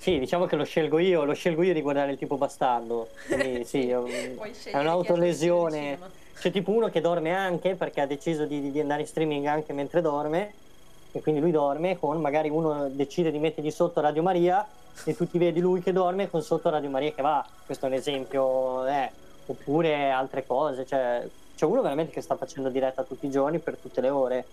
Sì, 0.00 0.18
diciamo 0.18 0.46
che 0.46 0.56
lo 0.56 0.64
scelgo 0.64 0.98
io, 0.98 1.24
lo 1.24 1.34
scelgo 1.34 1.62
io 1.62 1.74
di 1.74 1.82
guardare 1.82 2.12
il 2.12 2.16
tipo 2.16 2.38
bastardo. 2.38 3.08
Quindi 3.26 3.64
sì, 3.68 3.90
è, 3.90 3.98
un- 3.98 4.08
è 4.08 4.78
un'autolesione. 4.78 5.98
C'è 6.38 6.50
tipo 6.50 6.70
uno 6.70 6.88
che 6.88 7.02
dorme 7.02 7.34
anche 7.34 7.74
perché 7.74 8.00
ha 8.00 8.06
deciso 8.06 8.46
di, 8.46 8.70
di 8.70 8.80
andare 8.80 9.02
in 9.02 9.06
streaming 9.06 9.44
anche 9.44 9.74
mentre 9.74 10.00
dorme. 10.00 10.54
E 11.12 11.20
quindi 11.20 11.42
lui 11.42 11.50
dorme 11.50 11.98
con 11.98 12.18
magari 12.18 12.48
uno 12.48 12.88
decide 12.88 13.30
di 13.30 13.38
mettergli 13.38 13.70
sotto 13.70 14.00
Radio 14.00 14.22
Maria 14.22 14.66
e 15.04 15.14
tu 15.14 15.28
ti 15.28 15.36
vedi 15.36 15.60
lui 15.60 15.82
che 15.82 15.92
dorme 15.92 16.30
con 16.30 16.40
sotto 16.40 16.70
Radio 16.70 16.88
Maria 16.88 17.12
che 17.12 17.20
va. 17.20 17.46
Questo 17.66 17.84
è 17.84 17.88
un 17.90 17.94
esempio, 17.94 18.86
eh. 18.86 19.10
oppure 19.44 20.08
altre 20.08 20.46
cose. 20.46 20.86
Cioè, 20.86 21.28
c'è 21.54 21.64
uno 21.66 21.82
veramente 21.82 22.12
che 22.12 22.22
sta 22.22 22.36
facendo 22.36 22.70
diretta 22.70 23.02
tutti 23.02 23.26
i 23.26 23.30
giorni 23.30 23.58
per 23.58 23.76
tutte 23.76 24.00
le 24.00 24.08
ore. 24.08 24.44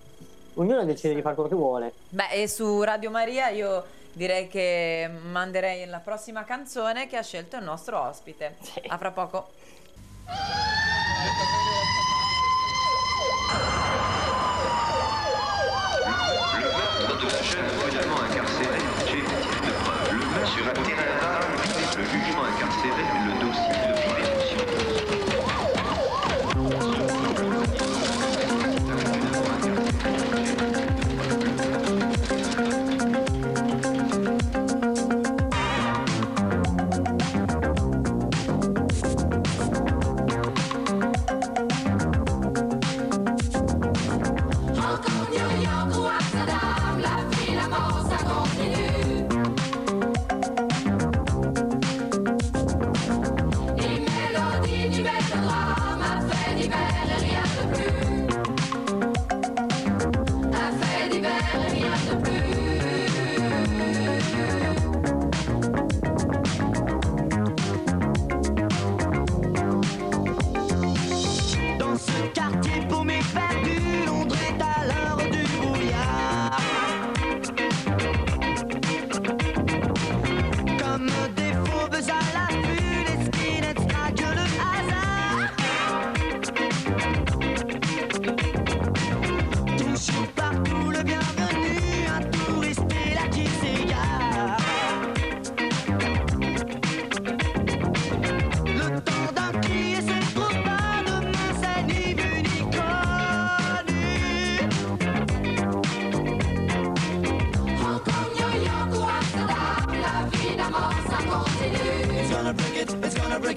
Ognuno 0.56 0.84
decide 0.84 1.16
di 1.16 1.22
fare 1.22 1.36
quello 1.36 1.50
che 1.50 1.56
vuole. 1.56 1.94
Beh, 2.10 2.32
e 2.32 2.50
su 2.50 2.82
Radio 2.82 3.10
Maria 3.10 3.48
io 3.48 3.96
direi 4.18 4.48
che 4.48 5.10
manderei 5.10 5.86
la 5.86 6.00
prossima 6.00 6.44
canzone 6.44 7.08
che 7.08 7.18
ha 7.18 7.24
scelto 7.24 7.56
il 7.56 7.64
nostro 7.64 8.02
ospite. 8.02 8.58
Sì. 8.60 8.82
A 8.88 8.98
fra 8.98 9.12
poco. 9.12 9.52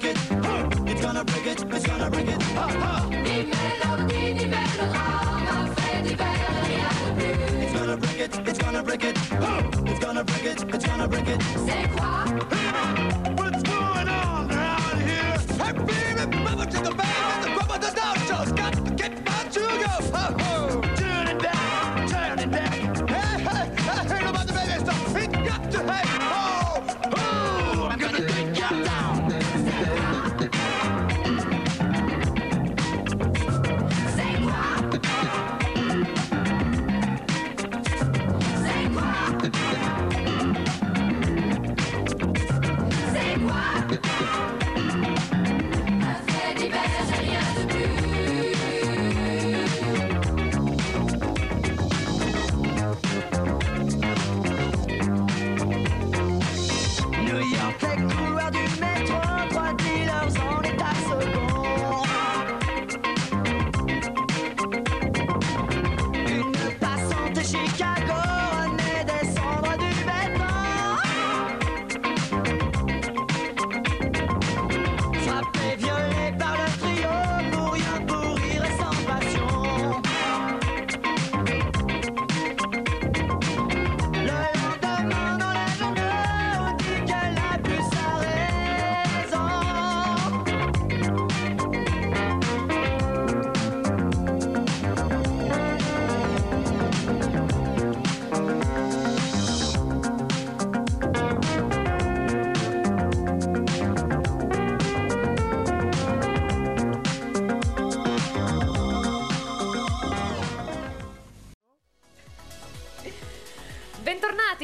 Break 0.01 0.15
it, 0.15 0.89
it's 0.89 1.01
gonna 1.01 1.23
break 1.23 1.45
it 1.45 1.69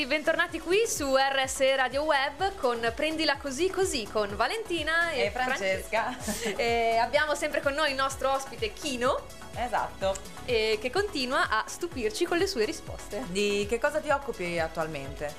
Bentornati, 0.08 0.62
qui 0.62 0.86
su 0.88 1.15
RSE 1.17 1.76
Radio 1.76 2.04
Web 2.04 2.56
con 2.56 2.80
Prendila 2.96 3.36
così 3.38 3.70
così 3.70 4.08
con 4.10 4.34
Valentina 4.38 5.12
e, 5.12 5.24
E 5.26 5.32
Francesca. 5.32 6.15
E 6.56 6.96
abbiamo 6.96 7.36
sempre 7.36 7.60
con 7.62 7.74
noi 7.74 7.89
il 7.89 7.96
nostro 7.98 8.32
ospite 8.32 8.72
Kino 8.72 9.20
Esatto. 9.56 10.15
che 10.46 10.89
continua 10.93 11.50
a 11.50 11.65
stupirci 11.67 12.24
con 12.24 12.38
le 12.38 12.48
sue 12.48 12.63
risposte. 12.63 13.26
Di 13.28 13.65
che 13.67 13.80
cosa 13.80 14.00
ti 14.00 14.10
occupi 14.10 14.58
attualmente? 14.58 15.34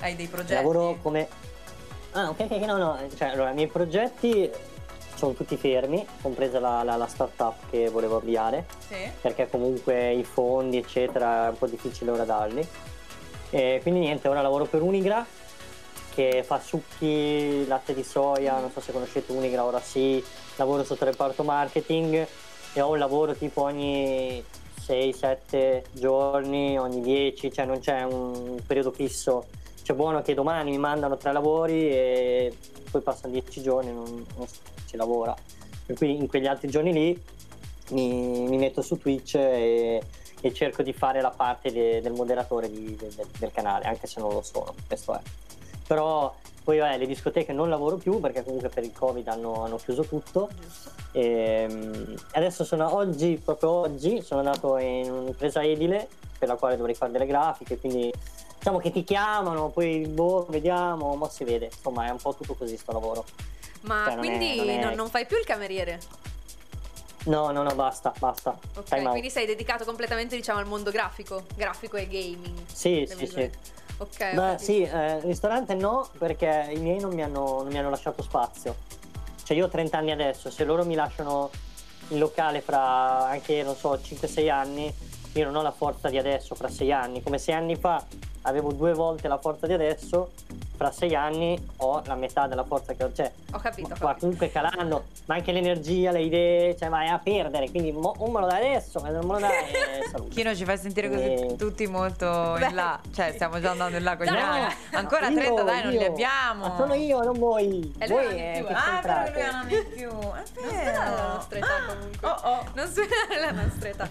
Hai 0.00 0.16
dei 0.16 0.26
progetti? 0.28 0.54
Lavoro 0.54 0.98
come... 1.02 1.28
Ah, 2.12 2.30
ok, 2.30 2.40
ok, 2.40 2.50
no, 2.64 2.76
no, 2.78 2.98
cioè, 3.16 3.28
allora, 3.28 3.50
i 3.50 3.54
miei 3.54 3.68
progetti 3.68 4.50
sono 5.14 5.34
tutti 5.34 5.56
fermi, 5.58 6.06
compresa 6.22 6.58
la, 6.60 6.82
la, 6.82 6.96
la 6.96 7.06
startup 7.06 7.68
che 7.70 7.88
volevo 7.90 8.16
avviare, 8.16 8.66
Sì. 8.86 9.10
perché 9.20 9.48
comunque 9.50 10.12
i 10.12 10.24
fondi, 10.24 10.78
eccetera, 10.78 11.46
è 11.46 11.48
un 11.50 11.58
po' 11.58 11.66
difficile 11.66 12.10
ora 12.10 12.24
darli. 12.24 12.66
E 13.54 13.80
quindi 13.82 14.00
niente, 14.00 14.28
ora 14.28 14.40
lavoro 14.40 14.64
per 14.64 14.80
Unigra, 14.80 15.26
che 16.14 16.42
fa 16.42 16.58
succhi, 16.58 17.66
latte 17.66 17.92
di 17.92 18.02
soia, 18.02 18.58
non 18.58 18.70
so 18.70 18.80
se 18.80 18.92
conoscete 18.92 19.30
Unigra, 19.32 19.62
ora 19.62 19.78
sì, 19.78 20.24
lavoro 20.56 20.84
sotto 20.84 21.04
il 21.04 21.10
reparto 21.10 21.42
marketing 21.42 22.26
e 22.72 22.80
ho 22.80 22.90
un 22.90 22.98
lavoro 22.98 23.34
tipo 23.34 23.60
ogni 23.60 24.42
6-7 24.86 25.82
giorni, 25.92 26.78
ogni 26.78 27.02
10, 27.02 27.52
cioè 27.52 27.66
non 27.66 27.78
c'è 27.78 28.04
un 28.04 28.56
periodo 28.66 28.90
fisso. 28.90 29.44
C'è 29.82 29.92
buono 29.92 30.22
che 30.22 30.32
domani 30.32 30.70
mi 30.70 30.78
mandano 30.78 31.18
tre 31.18 31.32
lavori 31.32 31.90
e 31.90 32.56
poi 32.90 33.02
passano 33.02 33.34
10 33.34 33.60
giorni 33.60 33.90
e 33.90 33.92
non, 33.92 34.24
non 34.34 34.46
si 34.86 34.96
lavora. 34.96 35.36
Per 35.84 35.94
cui 35.94 36.16
in 36.16 36.26
quegli 36.26 36.46
altri 36.46 36.68
giorni 36.68 36.92
lì 36.94 37.22
mi, 37.90 38.48
mi 38.48 38.56
metto 38.56 38.80
su 38.80 38.96
Twitch 38.96 39.34
e, 39.34 40.02
e 40.42 40.52
cerco 40.52 40.82
di 40.82 40.92
fare 40.92 41.20
la 41.22 41.30
parte 41.30 41.72
de- 41.72 42.00
del 42.02 42.12
moderatore 42.12 42.68
di- 42.70 42.94
de- 42.96 43.08
de- 43.14 43.26
del 43.38 43.50
canale, 43.52 43.84
anche 43.86 44.06
se 44.06 44.20
non 44.20 44.32
lo 44.34 44.42
sono, 44.42 44.74
questo 44.86 45.14
è. 45.14 45.20
Però 45.86 46.34
poi 46.64 46.78
vabbè, 46.78 46.98
le 46.98 47.06
discoteche 47.06 47.52
non 47.52 47.68
lavoro 47.68 47.96
più 47.96 48.20
perché 48.20 48.42
comunque 48.44 48.68
per 48.68 48.82
il 48.84 48.92
covid 48.92 49.26
hanno, 49.28 49.64
hanno 49.64 49.76
chiuso 49.76 50.02
tutto. 50.04 50.48
E, 51.12 51.66
mm, 51.70 52.14
adesso 52.32 52.64
sono 52.64 52.94
oggi, 52.94 53.40
proprio 53.42 53.70
oggi, 53.70 54.20
sono 54.22 54.40
andato 54.40 54.76
in 54.78 55.10
un'impresa 55.10 55.62
edile 55.62 56.08
per 56.38 56.48
la 56.48 56.56
quale 56.56 56.76
dovrei 56.76 56.94
fare 56.94 57.12
delle 57.12 57.26
grafiche, 57.26 57.78
quindi 57.78 58.12
diciamo 58.58 58.78
che 58.78 58.90
ti 58.90 59.04
chiamano, 59.04 59.68
poi 59.68 60.06
boh, 60.08 60.46
vediamo, 60.48 61.14
ma 61.14 61.28
si 61.28 61.44
vede, 61.44 61.66
insomma 61.66 62.06
è 62.06 62.10
un 62.10 62.16
po' 62.18 62.34
tutto 62.34 62.54
così 62.54 62.76
sto 62.76 62.90
lavoro. 62.92 63.24
Ma 63.82 64.04
Cioè, 64.06 64.14
non 64.16 64.24
è- 64.24 64.26
quindi 64.28 64.56
non 64.56 64.68
è- 64.68 64.80
non, 64.84 64.94
non 64.94 65.08
fai 65.08 65.26
più 65.26 65.36
il 65.36 65.44
cameriere? 65.44 66.00
No, 67.24 67.50
no, 67.52 67.62
no, 67.62 67.74
basta, 67.74 68.12
basta. 68.18 68.58
Ok, 68.76 69.10
quindi 69.10 69.30
sei 69.30 69.46
dedicato 69.46 69.84
completamente 69.84 70.34
diciamo 70.34 70.58
al 70.58 70.66
mondo 70.66 70.90
grafico, 70.90 71.44
grafico 71.54 71.96
e 71.96 72.06
gaming. 72.06 72.58
Sì, 72.66 73.08
sì, 73.08 73.26
sì. 73.26 73.50
Ok. 73.98 74.34
Beh, 74.34 74.58
sì, 74.58 74.82
eh, 74.82 75.20
ristorante 75.20 75.74
no, 75.74 76.08
perché 76.18 76.70
i 76.74 76.80
miei 76.80 76.98
non 76.98 77.14
mi, 77.14 77.22
hanno, 77.22 77.62
non 77.62 77.68
mi 77.68 77.78
hanno 77.78 77.90
lasciato 77.90 78.22
spazio. 78.22 78.74
Cioè 79.44 79.56
io 79.56 79.66
ho 79.66 79.68
30 79.68 79.96
anni 79.96 80.10
adesso, 80.10 80.50
se 80.50 80.64
loro 80.64 80.84
mi 80.84 80.94
lasciano 80.94 81.50
il 82.08 82.18
locale 82.18 82.60
fra 82.60 83.26
anche, 83.28 83.62
non 83.62 83.76
so, 83.76 83.94
5-6 83.94 84.50
anni, 84.50 84.92
io 85.34 85.44
non 85.44 85.54
ho 85.54 85.62
la 85.62 85.70
forza 85.70 86.08
di 86.08 86.18
adesso, 86.18 86.56
fra 86.56 86.68
6 86.68 86.92
anni. 86.92 87.22
Come 87.22 87.38
6 87.38 87.54
anni 87.54 87.76
fa 87.76 88.04
avevo 88.42 88.72
due 88.72 88.92
volte 88.92 89.28
la 89.28 89.38
forza 89.38 89.68
di 89.68 89.72
adesso, 89.74 90.32
fra 90.82 90.90
6 90.90 91.14
anni 91.14 91.68
ho 91.76 92.02
la 92.06 92.16
metà 92.16 92.48
della 92.48 92.64
forza 92.64 92.92
che 92.94 93.04
ho. 93.04 93.12
Cioè, 93.12 93.30
Ho 93.52 93.58
capito, 93.58 93.92
ho 93.94 93.96
qua 93.98 94.08
capito. 94.08 94.18
comunque 94.20 94.50
calando, 94.50 95.04
ma 95.26 95.36
anche 95.36 95.52
l'energia, 95.52 96.10
le 96.10 96.22
idee, 96.22 96.76
cioè 96.76 96.88
vai 96.88 97.08
a 97.08 97.18
perdere, 97.18 97.70
quindi 97.70 97.92
mo, 97.92 98.12
o 98.18 98.28
me 98.30 98.40
lo 98.40 98.46
dai 98.46 98.66
adesso, 98.66 98.98
ma 99.00 99.10
non 99.10 99.24
me 99.24 99.34
lo 99.34 99.38
dai, 99.38 99.52
eh. 99.70 100.28
Chino 100.30 100.54
ci 100.56 100.64
fai 100.64 100.78
sentire 100.78 101.08
così 101.08 101.22
Eh. 101.22 101.56
tutti 101.56 101.86
molto 101.86 102.56
Beh, 102.58 102.66
in 102.66 102.74
là. 102.74 102.98
Cioè, 103.14 103.30
stiamo 103.32 103.60
già 103.60 103.70
andando 103.70 103.96
in 103.96 104.02
là 104.02 104.16
con 104.16 104.26
gli 104.26 104.28
anni. 104.30 104.74
Ancora 104.90 105.28
Io, 105.28 105.36
30, 105.36 105.62
dai, 105.62 105.82
non 105.84 105.92
li 105.92 105.98
io. 105.98 106.06
abbiamo. 106.06 106.66
Ma 106.66 106.76
sono 106.76 106.94
io, 106.94 107.20
non 107.22 107.38
voi. 107.38 107.94
E 107.98 108.06
voi 108.08 108.24
non 108.24 108.36
è 108.36 108.56
eh, 108.56 108.64
più. 108.64 108.74
Ah, 108.74 108.88
è 108.88 109.02
c'entrate? 109.02 109.30
lui 109.30 109.42
un 109.42 109.54
anno 109.54 109.70
in 109.76 109.88
più. 109.94 110.08
È 110.08 110.92
Non 110.92 111.04
la 111.14 111.32
nostra 111.34 111.58
età 111.58 111.68
comunque. 111.86 112.28
Oh, 112.28 112.40
oh. 112.42 112.64
Non 112.74 112.86
svelare 112.88 113.40
la 113.40 113.50
nostra 113.52 113.88
età. 113.88 114.08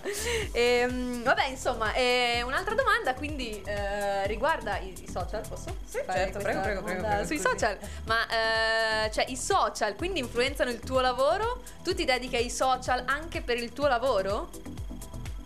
Ehm, 0.53 1.23
vabbè, 1.23 1.47
insomma, 1.47 1.93
eh, 1.93 2.41
un'altra 2.45 2.73
domanda 2.75 3.13
quindi 3.13 3.61
eh, 3.65 4.25
riguarda 4.27 4.77
i, 4.77 4.93
i 5.01 5.09
social, 5.09 5.41
posso? 5.47 5.75
Sì, 5.85 5.99
fare 6.05 6.19
certo, 6.19 6.39
prego, 6.39 6.60
prego, 6.61 6.81
prego, 6.81 7.01
prego, 7.01 7.25
Sui 7.25 7.39
social, 7.39 7.77
ma 8.05 8.25
eh, 8.27 9.11
cioè 9.11 9.25
i 9.27 9.35
social 9.35 9.95
quindi 9.95 10.19
influenzano 10.19 10.69
il 10.69 10.79
tuo 10.79 10.99
lavoro? 10.99 11.61
Tu 11.83 11.93
ti 11.93 12.05
dedichi 12.05 12.35
ai 12.35 12.49
social 12.49 13.03
anche 13.05 13.41
per 13.41 13.57
il 13.57 13.73
tuo 13.73 13.87
lavoro? 13.87 14.49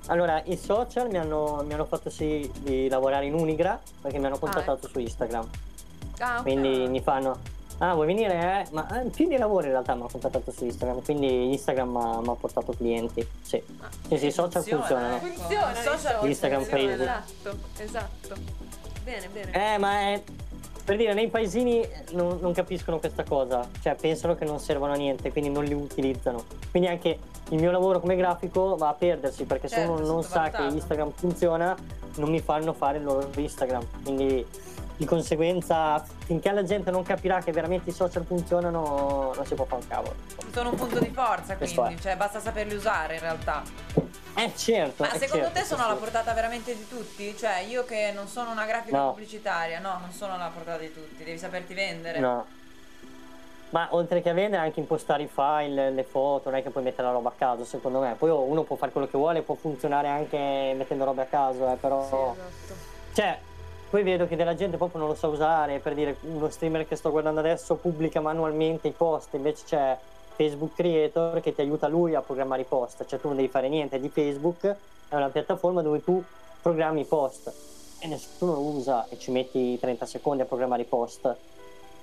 Allora, 0.07 0.41
i 0.45 0.57
social 0.57 1.09
mi 1.09 1.17
hanno, 1.17 1.63
mi 1.65 1.73
hanno 1.73 1.85
fatto 1.85 2.09
sì 2.09 2.49
di 2.59 2.87
lavorare 2.87 3.25
in 3.25 3.33
Unigra 3.33 3.79
perché 4.01 4.19
mi 4.19 4.25
hanno 4.25 4.37
contattato 4.37 4.87
su 4.87 4.99
Instagram. 4.99 5.47
Ah, 6.19 6.37
ok. 6.37 6.41
Quindi 6.43 6.87
mi 6.87 7.01
fanno, 7.01 7.39
ah 7.79 7.93
vuoi 7.95 8.05
venire? 8.05 8.33
Eh? 8.67 8.73
Ma 8.73 9.01
eh, 9.01 9.09
più 9.09 9.27
di 9.27 9.37
lavoro 9.37 9.65
in 9.65 9.71
realtà 9.71 9.95
mi 9.95 10.01
hanno 10.01 10.09
contattato 10.09 10.51
su 10.51 10.65
Instagram, 10.65 11.01
quindi 11.01 11.51
Instagram 11.51 12.21
mi 12.21 12.29
ha 12.29 12.35
portato 12.35 12.73
clienti. 12.73 13.27
Sì, 13.41 13.61
sì, 14.07 14.17
sì 14.17 14.27
i 14.27 14.31
social 14.31 14.63
funzionano. 14.63 15.15
ecco. 15.15 15.25
Funziona, 15.25 15.71
I 15.71 15.83
social 15.83 16.27
Instagram, 16.27 16.61
funzionano, 16.61 16.95
Facebook. 16.95 17.63
Esatto, 17.77 17.83
esatto. 17.83 18.35
Bene, 19.03 19.27
bene. 19.29 19.73
Eh, 19.73 19.77
ma 19.77 19.99
è, 19.99 20.23
per 20.85 20.97
dire, 20.97 21.15
nei 21.15 21.29
paesini 21.29 21.83
non, 22.11 22.37
non 22.39 22.53
capiscono 22.53 22.99
questa 22.99 23.23
cosa, 23.23 23.67
cioè 23.81 23.95
pensano 23.95 24.35
che 24.35 24.45
non 24.45 24.59
servono 24.59 24.93
a 24.93 24.95
niente, 24.95 25.31
quindi 25.31 25.49
non 25.49 25.63
li 25.63 25.73
utilizzano. 25.73 26.43
Quindi 26.69 26.87
anche 26.87 27.17
il 27.49 27.59
mio 27.59 27.71
lavoro 27.71 27.99
come 27.99 28.15
grafico 28.15 28.75
va 28.75 28.89
a 28.89 28.93
perdersi 28.93 29.45
perché 29.45 29.67
se 29.67 29.77
Certo, 29.77 29.93
uno 29.93 30.05
non 30.05 30.23
sa 30.23 30.51
che. 30.51 30.61
Instagram 30.61 31.11
funziona, 31.11 31.75
non 32.17 32.29
mi 32.29 32.39
fanno 32.39 32.73
fare 32.73 32.99
il 32.99 33.03
loro 33.03 33.27
Instagram. 33.35 33.83
Quindi 34.03 34.45
di 34.97 35.05
conseguenza, 35.05 36.05
finché 36.19 36.51
la 36.51 36.63
gente 36.63 36.91
non 36.91 37.03
capirà 37.03 37.41
che 37.41 37.51
veramente 37.51 37.89
i 37.89 37.93
social 37.93 38.23
funzionano, 38.23 39.33
non 39.35 39.45
si 39.45 39.55
può 39.55 39.65
fare 39.65 39.81
un 39.81 39.87
cavolo. 39.87 40.15
Sono 40.53 40.69
un 40.69 40.75
punto 40.75 40.99
di 40.99 41.09
forza, 41.09 41.57
quindi, 41.57 41.99
cioè 41.99 42.15
basta 42.15 42.39
saperli 42.39 42.75
usare 42.75 43.15
in 43.15 43.21
realtà. 43.21 43.63
Eh 44.37 44.51
certo. 44.55 45.03
Ma 45.03 45.11
eh, 45.13 45.19
secondo 45.19 45.45
certo, 45.45 45.59
te 45.59 45.65
sono 45.65 45.81
sì, 45.83 45.87
alla 45.89 45.97
portata 45.97 46.33
veramente 46.33 46.75
di 46.75 46.87
tutti? 46.87 47.35
Cioè, 47.37 47.59
io 47.59 47.85
che 47.85 48.11
non 48.13 48.27
sono 48.27 48.51
una 48.51 48.65
grafica 48.65 48.97
No. 48.97 49.09
pubblicitaria, 49.11 49.79
no, 49.79 49.97
non 50.01 50.11
sono 50.11 50.33
alla 50.33 50.51
portata 50.53 50.79
di 50.79 50.93
tutti, 50.93 51.23
devi 51.23 51.37
saperti 51.37 51.73
vendere. 51.73 52.19
No. 52.19 52.45
Ma 53.69 53.87
oltre 53.91 54.21
che 54.21 54.29
a 54.29 54.33
vendere 54.33 54.61
anche 54.61 54.79
impostare 54.79 55.23
i 55.23 55.29
file, 55.33 55.89
le 55.89 56.03
foto, 56.03 56.49
non 56.49 56.59
è 56.59 56.63
che 56.63 56.69
puoi 56.69 56.83
mettere 56.83 57.07
la 57.07 57.13
roba 57.13 57.29
a 57.29 57.33
caso, 57.37 57.65
secondo 57.65 57.99
me. 57.99 58.15
Poi 58.17 58.29
uno 58.29 58.63
può 58.63 58.75
fare 58.75 58.91
quello 58.91 59.07
che 59.07 59.17
vuole, 59.17 59.41
può 59.41 59.55
funzionare 59.55 60.07
anche 60.07 60.73
mettendo 60.75 61.05
robe 61.05 61.23
a 61.23 61.25
caso, 61.25 61.71
eh, 61.71 61.75
però... 61.75 62.03
Sì, 62.05 62.13
esatto. 62.15 62.73
Cioè, 63.13 63.39
poi 63.89 64.03
vedo 64.03 64.27
che 64.27 64.35
della 64.35 64.55
gente 64.55 64.77
proprio 64.77 64.99
non 64.99 65.09
lo 65.09 65.15
sa 65.15 65.27
usare, 65.27 65.79
per 65.79 65.93
dire 65.93 66.17
uno 66.21 66.49
streamer 66.49 66.87
che 66.87 66.95
sto 66.95 67.11
guardando 67.11 67.39
adesso 67.39 67.75
pubblica 67.75 68.19
manualmente 68.19 68.89
i 68.89 68.91
post, 68.91 69.33
invece 69.33 69.63
c'è 69.65 69.97
Facebook 70.35 70.75
Creator 70.75 71.39
che 71.41 71.53
ti 71.53 71.61
aiuta 71.61 71.87
lui 71.87 72.15
a 72.15 72.21
programmare 72.21 72.61
i 72.61 72.65
post, 72.65 73.05
cioè 73.05 73.19
tu 73.19 73.27
non 73.27 73.35
devi 73.35 73.47
fare 73.47 73.69
niente 73.69 73.99
di 73.99 74.09
Facebook, 74.09 74.63
è 75.09 75.15
una 75.15 75.29
piattaforma 75.29 75.81
dove 75.81 76.03
tu 76.03 76.23
programmi 76.61 77.01
i 77.01 77.05
post 77.05 77.51
e 77.99 78.07
nessuno 78.07 78.53
lo 78.53 78.59
usa 78.59 79.07
e 79.09 79.17
ci 79.17 79.31
metti 79.31 79.79
30 79.79 80.05
secondi 80.05 80.41
a 80.41 80.45
programmare 80.45 80.83
i 80.83 80.85
post. 80.85 81.35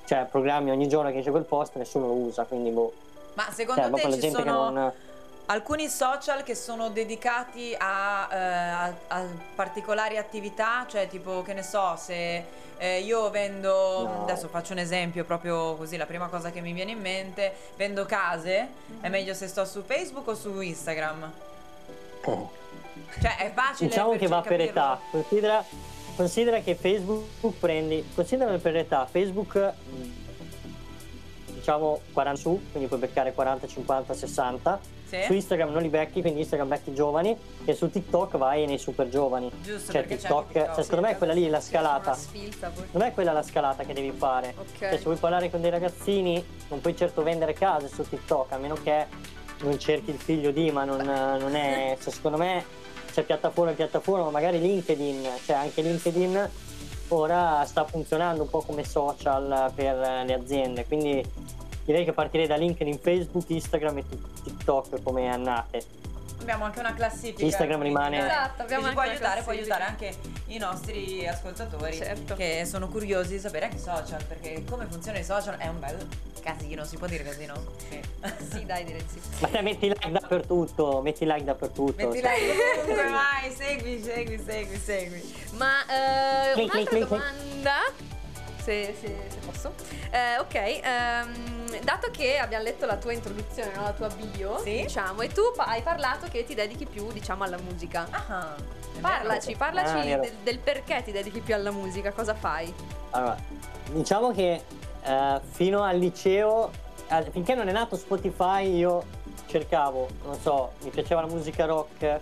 Cioè, 0.04 0.26
programmi 0.30 0.70
ogni 0.70 0.88
giorno 0.88 1.10
che 1.10 1.18
esce 1.18 1.30
quel 1.30 1.44
post, 1.44 1.76
nessuno 1.76 2.08
lo 2.08 2.14
usa, 2.14 2.44
quindi 2.44 2.70
boh. 2.70 2.92
Ma 3.34 3.50
secondo 3.50 3.82
Cioè, 3.82 4.10
te 4.10 4.20
ci 4.20 4.30
sono 4.30 4.42
che 4.42 4.50
non. 4.50 4.92
Alcuni 5.46 5.88
social 5.88 6.42
che 6.42 6.54
sono 6.54 6.88
dedicati 6.90 7.74
a, 7.76 8.28
eh, 8.30 8.36
a- 8.36 8.94
a 9.08 9.24
particolari 9.54 10.16
attività? 10.16 10.86
Cioè, 10.88 11.08
tipo, 11.08 11.42
che 11.42 11.52
ne 11.54 11.62
so, 11.62 11.96
se 11.96 12.44
eh, 12.78 13.00
io 13.00 13.30
vendo, 13.30 14.02
No. 14.08 14.22
adesso 14.22 14.48
faccio 14.48 14.72
un 14.72 14.78
esempio 14.80 15.24
proprio 15.24 15.76
così, 15.76 15.96
la 15.96 16.06
prima 16.06 16.26
cosa 16.28 16.50
che 16.50 16.60
mi 16.60 16.72
viene 16.72 16.90
in 16.92 17.00
mente, 17.00 17.54
vendo 17.76 18.04
case, 18.06 18.68
è 19.00 19.08
meglio 19.08 19.34
se 19.34 19.46
sto 19.46 19.64
su 19.64 19.82
Facebook 19.82 20.26
o 20.28 20.34
su 20.34 20.60
Instagram? 20.60 21.30
Cioè, 22.24 23.36
è 23.36 23.52
facile 23.54 23.88
Diciamo 23.88 24.16
che 24.16 24.26
va 24.26 24.40
per 24.40 24.50
capirlo. 24.58 24.70
età. 24.70 25.00
Considera, 25.10 25.64
considera 26.16 26.58
che 26.60 26.74
Facebook 26.74 27.52
prendi. 27.58 28.04
Considera 28.14 28.56
per 28.58 28.76
età. 28.76 29.06
Facebook 29.10 29.54
mh, 29.54 30.12
diciamo 31.54 32.00
40 32.12 32.40
su, 32.40 32.60
quindi 32.70 32.88
puoi 32.88 33.00
beccare 33.00 33.32
40, 33.32 33.66
50, 33.66 34.14
60. 34.14 34.80
Sì? 35.12 35.22
Su 35.26 35.34
Instagram 35.34 35.70
non 35.72 35.82
li 35.82 35.88
becchi, 35.88 36.22
quindi 36.22 36.40
Instagram 36.40 36.68
becchi 36.68 36.88
i 36.90 36.94
giovani. 36.94 37.36
E 37.66 37.74
su 37.74 37.90
TikTok 37.90 38.38
vai 38.38 38.64
nei 38.64 38.78
super 38.78 39.10
giovani. 39.10 39.50
Giusto, 39.62 39.92
Cioè 39.92 40.06
TikTok, 40.06 40.52
TikTok. 40.52 40.74
cioè, 40.74 40.82
secondo 40.82 41.06
me 41.06 41.12
è 41.12 41.18
quella 41.18 41.34
lì 41.34 41.48
la 41.50 41.60
scalata. 41.60 42.16
Non 42.92 43.02
è 43.02 43.12
quella 43.12 43.32
la 43.32 43.42
scalata 43.42 43.84
che 43.84 43.92
devi 43.92 44.10
fare. 44.16 44.54
Ok. 44.56 44.78
Cioè, 44.78 44.96
se 44.96 45.02
vuoi 45.02 45.16
parlare 45.16 45.50
con 45.50 45.60
dei 45.60 45.70
ragazzini, 45.70 46.42
non 46.68 46.80
puoi 46.80 46.96
certo 46.96 47.22
vendere 47.22 47.52
case 47.52 47.88
su 47.88 48.08
TikTok, 48.08 48.52
a 48.52 48.56
meno 48.56 48.74
che 48.82 49.06
non 49.60 49.78
cerchi 49.78 50.10
il 50.10 50.18
figlio 50.18 50.50
di, 50.50 50.70
ma 50.70 50.84
non, 50.84 50.98
non 51.04 51.54
è. 51.54 51.96
cioè, 52.02 52.10
secondo 52.12 52.38
me 52.38 52.64
c'è 53.12 53.22
piattaforma 53.22 53.72
e 53.72 53.74
piattaforma, 53.74 54.30
magari 54.30 54.58
LinkedIn, 54.58 55.28
cioè 55.44 55.56
anche 55.56 55.82
LinkedIn 55.82 56.50
ora 57.08 57.62
sta 57.66 57.84
funzionando 57.84 58.42
un 58.42 58.48
po' 58.48 58.62
come 58.62 58.84
social 58.84 59.70
per 59.74 60.24
le 60.24 60.32
aziende. 60.32 60.86
Quindi 60.86 61.22
direi 61.84 62.04
che 62.04 62.12
partirei 62.12 62.46
da 62.46 62.56
LinkedIn, 62.56 62.98
Facebook, 62.98 63.48
Instagram 63.50 63.98
e 63.98 64.04
TikTok 64.44 65.02
come 65.02 65.28
annate. 65.28 66.00
Abbiamo 66.40 66.64
anche 66.64 66.80
una 66.80 66.92
classifica. 66.92 67.44
Instagram 67.44 67.78
quindi, 67.80 67.96
rimane- 67.96 68.18
Esatto, 68.26 68.62
abbiamo 68.62 68.90
può 68.90 69.00
anche 69.00 69.00
una 69.00 69.10
aiutare, 69.12 69.42
può 69.42 69.52
aiutare 69.52 69.84
anche 69.84 70.14
i 70.46 70.58
nostri 70.58 71.24
ascoltatori 71.26 71.96
Certo. 71.96 72.34
che 72.34 72.64
sono 72.66 72.88
curiosi 72.88 73.34
di 73.34 73.38
sapere 73.38 73.66
anche 73.66 73.76
i 73.76 73.80
social, 73.80 74.24
perché 74.24 74.64
come 74.68 74.86
funzionano 74.90 75.22
i 75.22 75.26
social 75.26 75.56
è 75.56 75.68
un 75.68 75.78
bel 75.78 76.04
casino, 76.42 76.84
si 76.84 76.96
può 76.96 77.06
dire 77.06 77.22
casino? 77.22 77.54
Sì. 77.88 78.00
Sì, 78.52 78.64
dai, 78.66 78.82
direi 78.84 79.04
sì. 79.08 79.20
Ma 79.40 79.48
te 79.48 79.60
metti 79.62 79.86
like 79.86 80.10
dappertutto, 80.10 81.00
metti 81.00 81.24
like 81.24 81.44
dappertutto. 81.44 82.08
Metti 82.08 82.20
cioè. 82.20 82.32
like 82.34 82.80
ovunque 82.80 83.04
vai, 83.10 83.50
segui, 83.52 84.02
segui, 84.02 84.38
segui, 84.44 84.76
segui. 84.78 85.34
Ma 85.52 85.80
eh, 85.86 86.52
Clic, 86.54 86.74
un'altra 86.74 86.96
clic, 86.96 87.06
clic, 87.06 87.20
clic. 87.20 87.92
Se, 88.62 88.94
se- 89.00 89.16
se 89.28 89.38
posso. 89.44 89.72
Eh, 90.10 90.38
ok, 90.38 90.54
ehm, 90.82 91.80
dato 91.82 92.10
che 92.10 92.38
abbiamo 92.38 92.64
letto 92.64 92.86
la 92.86 92.96
tua 92.96 93.12
introduzione, 93.12 93.72
no? 93.74 93.82
la 93.82 93.92
tua 93.92 94.08
bio, 94.08 94.58
Sì. 94.58 94.82
diciamo, 94.82 95.22
e 95.22 95.28
tu 95.28 95.40
hai 95.56 95.82
parlato 95.82 96.26
che 96.28 96.44
ti 96.44 96.54
dedichi 96.54 96.86
più, 96.86 97.10
diciamo, 97.12 97.44
alla 97.44 97.58
musica. 97.58 98.06
Ah, 98.28 98.54
Parlaci, 99.00 99.46
vero. 99.54 99.58
parlaci 99.58 100.12
Ah, 100.12 100.18
del, 100.18 100.32
del 100.42 100.58
perché 100.58 101.02
ti 101.02 101.12
dedichi 101.12 101.40
più 101.40 101.54
alla 101.54 101.70
musica, 101.70 102.12
cosa 102.12 102.34
fai? 102.34 102.72
Allora, 103.10 103.36
diciamo 103.90 104.30
che 104.32 104.62
eh, 105.02 105.40
fino 105.50 105.82
al 105.82 105.96
liceo, 105.98 106.70
finché 107.30 107.54
non 107.54 107.68
è 107.68 107.72
nato 107.72 107.96
Spotify, 107.96 108.76
io 108.76 109.02
cercavo, 109.46 110.08
non 110.24 110.38
so, 110.40 110.72
mi 110.82 110.90
piaceva 110.90 111.22
la 111.22 111.26
musica 111.26 111.64
rock, 111.64 112.20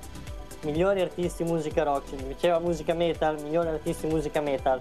migliori 0.62 1.00
artisti 1.00 1.42
musica 1.44 1.82
rock, 1.82 2.12
mi 2.12 2.22
piaceva 2.22 2.58
musica 2.60 2.94
metal, 2.94 3.40
migliori 3.42 3.68
artisti 3.68 4.06
musica 4.06 4.40
metal. 4.40 4.80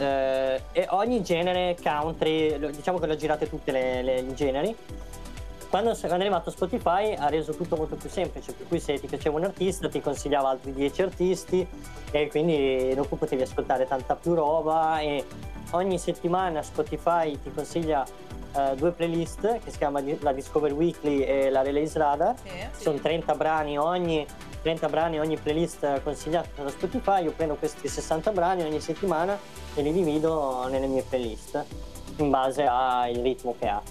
Eh, 0.00 0.62
e 0.72 0.86
ogni 0.90 1.22
genere 1.22 1.76
country, 1.82 2.58
diciamo 2.70 2.98
che 2.98 3.06
le 3.06 3.12
ho 3.12 3.16
girate 3.16 3.48
tutte 3.48 3.70
le, 3.70 4.02
le- 4.02 4.20
i 4.20 4.34
generi. 4.34 4.74
Quando, 5.68 5.90
quando 5.94 6.16
è 6.16 6.20
arrivato 6.20 6.50
Spotify 6.50 7.14
ha 7.14 7.28
reso 7.28 7.52
tutto 7.54 7.76
molto 7.76 7.94
più 7.94 8.08
semplice, 8.08 8.52
per 8.52 8.66
cui 8.66 8.80
se 8.80 8.98
ti 8.98 9.06
piaceva 9.06 9.36
un 9.36 9.44
artista 9.44 9.88
ti 9.88 10.00
consigliava 10.00 10.48
altri 10.48 10.72
10 10.72 11.02
artisti 11.02 11.64
e 12.10 12.28
quindi 12.28 12.92
dopo 12.94 13.14
potevi 13.14 13.42
ascoltare 13.42 13.86
tanta 13.86 14.16
più 14.16 14.34
roba 14.34 14.98
e 14.98 15.24
ogni 15.70 15.96
settimana 15.98 16.60
Spotify 16.62 17.38
ti 17.40 17.52
consiglia 17.54 18.04
eh, 18.56 18.74
due 18.74 18.90
playlist 18.90 19.60
che 19.62 19.70
si 19.70 19.78
chiama 19.78 20.02
la 20.20 20.32
Discover 20.32 20.72
Weekly 20.72 21.22
e 21.22 21.50
la 21.50 21.62
Release 21.62 21.96
Radar. 21.96 22.34
Sì. 22.42 22.82
Sono 22.82 22.98
30 22.98 23.34
brani 23.36 23.78
ogni 23.78 24.26
30 24.62 24.88
brani 24.88 25.18
ogni 25.18 25.36
playlist 25.36 26.02
consigliata 26.02 26.62
da 26.62 26.70
Spotify, 26.70 27.24
io 27.24 27.32
prendo 27.32 27.54
questi 27.54 27.88
60 27.88 28.30
brani 28.32 28.62
ogni 28.62 28.80
settimana 28.80 29.38
e 29.74 29.82
li 29.82 29.92
divido 29.92 30.66
nelle 30.68 30.86
mie 30.86 31.02
playlist 31.02 31.64
in 32.16 32.28
base 32.30 32.66
al 32.66 33.14
ritmo 33.14 33.54
che 33.58 33.68
ha. 33.68 33.82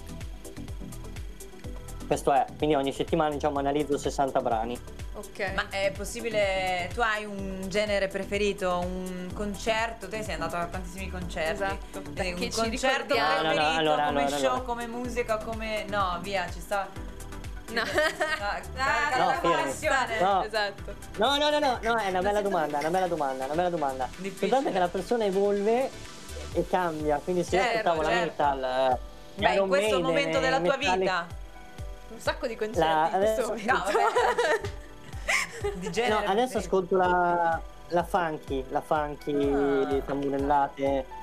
Questo 2.06 2.32
è, 2.32 2.44
quindi 2.56 2.74
ogni 2.74 2.92
settimana 2.92 3.30
diciamo 3.34 3.58
analizzo 3.58 3.96
60 3.96 4.40
brani. 4.40 4.80
Ok. 5.14 5.52
Ma 5.54 5.68
è 5.68 5.92
possibile, 5.94 6.88
tu 6.94 7.00
hai 7.00 7.24
un 7.24 7.64
genere 7.68 8.08
preferito, 8.08 8.78
un 8.78 9.28
concerto, 9.34 10.08
te 10.08 10.22
sei 10.22 10.34
andato 10.34 10.56
a 10.56 10.66
tantissimi 10.66 11.10
concerti. 11.10 11.52
Esatto, 11.52 12.00
perché 12.14 12.32
un 12.32 12.50
concerto 12.50 13.14
ricordiamo- 13.14 13.42
No, 13.42 13.42
no, 13.42 13.48
no, 13.48 13.52
preferito, 13.54 13.78
allora, 13.78 14.04
come 14.06 14.20
allora, 14.22 14.36
show, 14.36 14.48
allora. 14.50 14.60
come 14.64 14.86
musica, 14.86 15.36
come... 15.38 15.84
No, 15.88 16.18
via, 16.22 16.48
ci 16.50 16.60
sta... 16.60 16.88
No. 17.72 17.82
No, 17.84 19.32
la. 19.42 20.20
No. 20.20 20.42
Esatto. 20.44 20.94
No, 21.18 21.36
no, 21.36 21.50
no, 21.50 21.58
no, 21.58 21.78
no, 21.82 21.96
è 21.98 22.08
una 22.08 22.20
bella 22.22 22.40
domanda, 22.42 22.78
una 22.78 22.90
bella 22.90 23.06
domanda, 23.06 23.44
una 23.44 23.54
bella 23.54 23.68
domanda. 23.70 24.08
Soltanto 24.38 24.70
che 24.72 24.78
la 24.78 24.88
persona 24.88 25.24
evolve 25.24 25.90
e 26.52 26.66
cambia, 26.68 27.20
quindi 27.22 27.44
se 27.44 27.56
io 27.56 27.62
Certo, 27.62 27.88
ascoltavo 27.90 28.02
la 28.02 28.08
certo. 28.08 28.42
metal, 28.42 28.64
eh, 28.64 28.98
Beh, 29.36 29.52
Iron 29.52 29.62
in 29.64 29.68
questo 29.68 29.86
Maiden, 30.00 30.02
momento 30.06 30.38
della 30.40 30.60
tua 30.60 30.76
Metallica- 30.76 30.96
vita. 31.26 31.26
Un 32.08 32.18
sacco 32.20 32.46
di 32.46 32.56
concerti 32.56 32.80
La- 32.80 33.10
adesso-. 33.10 33.54
No, 33.64 33.84
vabbè. 33.86 34.60
Di 35.74 35.90
genere 35.92 36.24
No, 36.24 36.30
adesso 36.32 36.58
ascolto 36.58 36.96
la, 36.96 37.60
la 37.88 38.02
funky, 38.04 38.64
la 38.70 38.80
funky, 38.80 39.52
Ah. 39.52 40.02
tamburellate. 40.04 41.18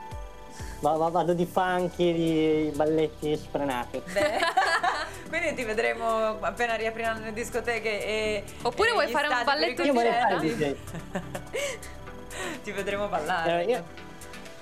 Va- 0.79 0.95
va- 0.95 1.09
vado 1.09 1.33
di 1.33 1.45
funky, 1.45 2.13
di 2.13 2.71
balletti 2.75 3.35
sfrenati. 3.35 4.01
Beh, 4.11 4.39
Quindi 5.29 5.55
ti 5.55 5.63
vedremo 5.63 6.39
appena 6.39 6.75
riapriranno 6.75 7.25
le 7.25 7.33
discoteche 7.33 8.05
e 8.05 8.43
Oppure 8.61 8.89
e 8.89 8.93
vuoi 8.93 9.07
fare 9.07 9.27
un 9.27 9.41
balletto 9.43 9.83
Io 9.83 9.93
vorrei 9.93 10.11
fare. 10.11 10.77
Ti 12.63 12.71
vedremo 12.71 13.07
ballare. 13.07 13.65
Eh, 13.65 13.71
io, 13.71 13.83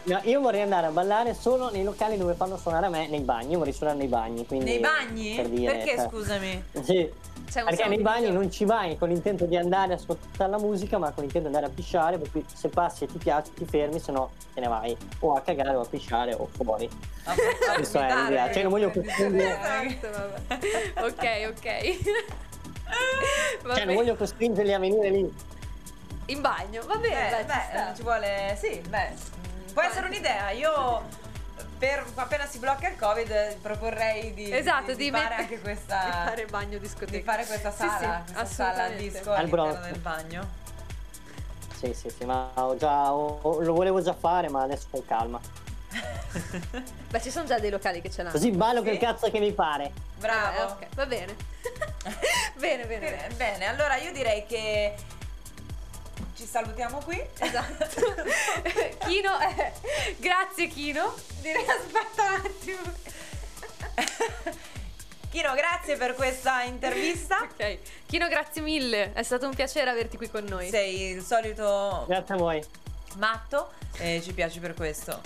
no, 0.03 0.19
io 0.23 0.39
vorrei 0.39 0.61
andare 0.61 0.87
a 0.87 0.91
ballare 0.91 1.33
solo 1.33 1.69
nei 1.69 1.83
locali 1.83 2.17
dove 2.17 2.33
fanno 2.33 2.57
suonare 2.57 2.85
a 2.85 2.89
me, 2.89 3.07
nei 3.07 3.19
bagni. 3.21 3.51
Io 3.51 3.57
vorrei 3.57 3.73
suonare 3.73 3.97
nei 3.97 4.07
bagni. 4.07 4.45
Quindi, 4.45 4.65
Nei 4.65 4.79
bagni? 4.79 5.35
per 5.35 5.47
dire, 5.49 5.73
Perché 5.73 5.95
cioè, 5.97 6.07
scusami? 6.09 6.63
Sì. 6.81 7.11
Un 7.47 7.63
Perché 7.65 7.87
nei 7.87 8.01
bagni 8.01 8.31
non 8.31 8.51
ci 8.51 8.65
vai 8.65 8.97
con 8.97 9.07
l'intento 9.09 9.45
di 9.45 9.55
andare 9.55 9.93
a 9.93 9.95
ascoltare 9.95 10.49
la 10.49 10.57
musica, 10.57 10.97
ma 10.97 11.11
con 11.11 11.23
l'intento 11.23 11.47
di 11.47 11.55
andare 11.55 11.71
a 11.71 11.73
pisciare, 11.73 12.17
per 12.17 12.29
cui 12.31 12.43
se 12.53 12.67
passi 12.69 13.05
e 13.05 13.07
ti 13.07 13.17
piace 13.17 13.53
ti 13.53 13.65
fermi, 13.65 13.99
se 13.99 14.11
no 14.11 14.31
te 14.53 14.59
ne 14.59 14.67
vai 14.67 14.95
o 15.19 15.33
a 15.35 15.41
cagare 15.41 15.75
o 15.75 15.81
a 15.81 15.85
pisciare 15.85 16.33
o 16.33 16.47
fuori. 16.51 16.89
A- 17.25 17.31
a 17.31 17.73
Questa 17.75 18.07
è 18.07 18.15
l'idea. 18.23 18.51
Cioè, 18.51 18.63
non 18.63 18.71
voglio 18.71 18.89
eh, 18.89 18.91
costringere- 18.91 19.59
Esatto, 19.59 20.09
vabbè. 20.11 21.01
ok, 21.05 21.55
ok. 21.55 22.33
Cioè, 23.75 23.85
non 23.85 23.95
voglio 23.95 24.15
costringerli 24.15 24.73
a 24.73 24.79
venire 24.79 25.09
lì. 25.09 25.33
In 26.27 26.41
bagno, 26.41 26.83
va 26.85 26.95
bene, 26.97 27.29
Beh, 27.29 27.45
dai, 27.45 27.61
ci 27.61 27.71
beh, 27.73 27.95
ci 27.95 28.01
vuole. 28.01 28.57
Sì, 28.59 28.81
beh. 28.89 29.13
Può 29.73 29.81
essere 29.81 30.07
un'idea. 30.07 30.51
Io. 30.51 31.23
Per, 31.77 32.05
appena 32.15 32.45
si 32.47 32.57
blocca 32.59 32.87
il 32.87 32.95
covid 32.97 33.57
proporrei 33.57 34.33
di, 34.33 34.51
Esatto, 34.53 34.93
di, 34.93 34.97
di 34.97 35.03
di 35.05 35.11
fare 35.11 35.29
met- 35.29 35.39
anche 35.39 35.59
questa 35.59 36.03
di 36.05 36.11
fare 36.11 36.45
bagno 36.45 36.77
discoteca. 36.77 37.17
di 37.17 37.23
fare 37.23 37.45
questa 37.45 37.71
Sì, 37.71 37.77
sala 37.77 38.23
sì, 38.25 38.33
questa 38.33 38.45
sala 38.73 38.87
disco 38.89 39.31
Al 39.31 39.37
all'interno 39.39 39.79
del 39.81 39.99
bagno 39.99 40.47
Sì, 41.77 41.93
sì, 41.93 42.09
sì, 42.09 42.23
ma 42.25 42.49
ho 42.55 42.77
già, 42.77 43.13
ho- 43.13 43.39
ho- 43.41 43.59
lo 43.61 43.73
volevo 43.73 44.01
già 44.01 44.13
fare, 44.13 44.47
ma 44.49 44.61
adesso 44.63 44.87
con 44.89 45.05
calma. 45.05 45.39
Beh, 47.09 47.21
ci 47.21 47.29
sono 47.29 47.45
già 47.45 47.59
dei 47.59 47.69
locali 47.69 48.01
che 48.01 48.09
ce 48.09 48.23
l'hanno. 48.23 48.33
Così 48.33 48.51
ballo 48.51 48.79
Sì. 48.79 48.85
quel 48.85 48.97
cazzo 48.97 49.29
che 49.29 49.39
mi 49.39 49.51
pare. 49.51 49.91
bravo 50.17 50.57
Eh, 50.57 50.63
ok, 50.63 50.95
va 50.95 51.05
bene, 51.05 51.35
bene, 52.55 52.85
bene. 52.85 53.09
Bene, 53.09 53.33
bene, 53.35 53.65
allora 53.67 53.95
io 53.97 54.11
direi 54.13 54.45
che 54.45 54.93
ci 56.35 56.45
salutiamo 56.45 56.99
qui. 56.99 57.21
Esatto. 57.39 57.85
Kino, 59.07 59.39
eh, 59.39 59.71
grazie 60.17 60.67
Kino. 60.67 61.13
Direi 61.41 61.65
aspetta 61.67 62.23
un 62.23 62.41
attimo. 62.45 62.79
Kino, 65.31 65.53
grazie 65.53 65.97
per 65.97 66.13
questa 66.15 66.61
intervista. 66.63 67.39
Ok. 67.41 67.77
Kino, 68.05 68.27
grazie 68.29 68.61
mille. 68.61 69.11
È 69.13 69.23
stato 69.23 69.47
un 69.47 69.53
piacere 69.53 69.89
averti 69.89 70.17
qui 70.17 70.29
con 70.29 70.43
noi. 70.45 70.69
Sei 70.69 71.11
il 71.11 71.21
solito 71.23 72.05
Grazie 72.07 72.35
a 72.35 72.37
voi. 72.37 72.63
matto 73.17 73.71
e 73.97 74.21
ci 74.23 74.33
piaci 74.33 74.59
per 74.59 74.73
questo. 74.73 75.21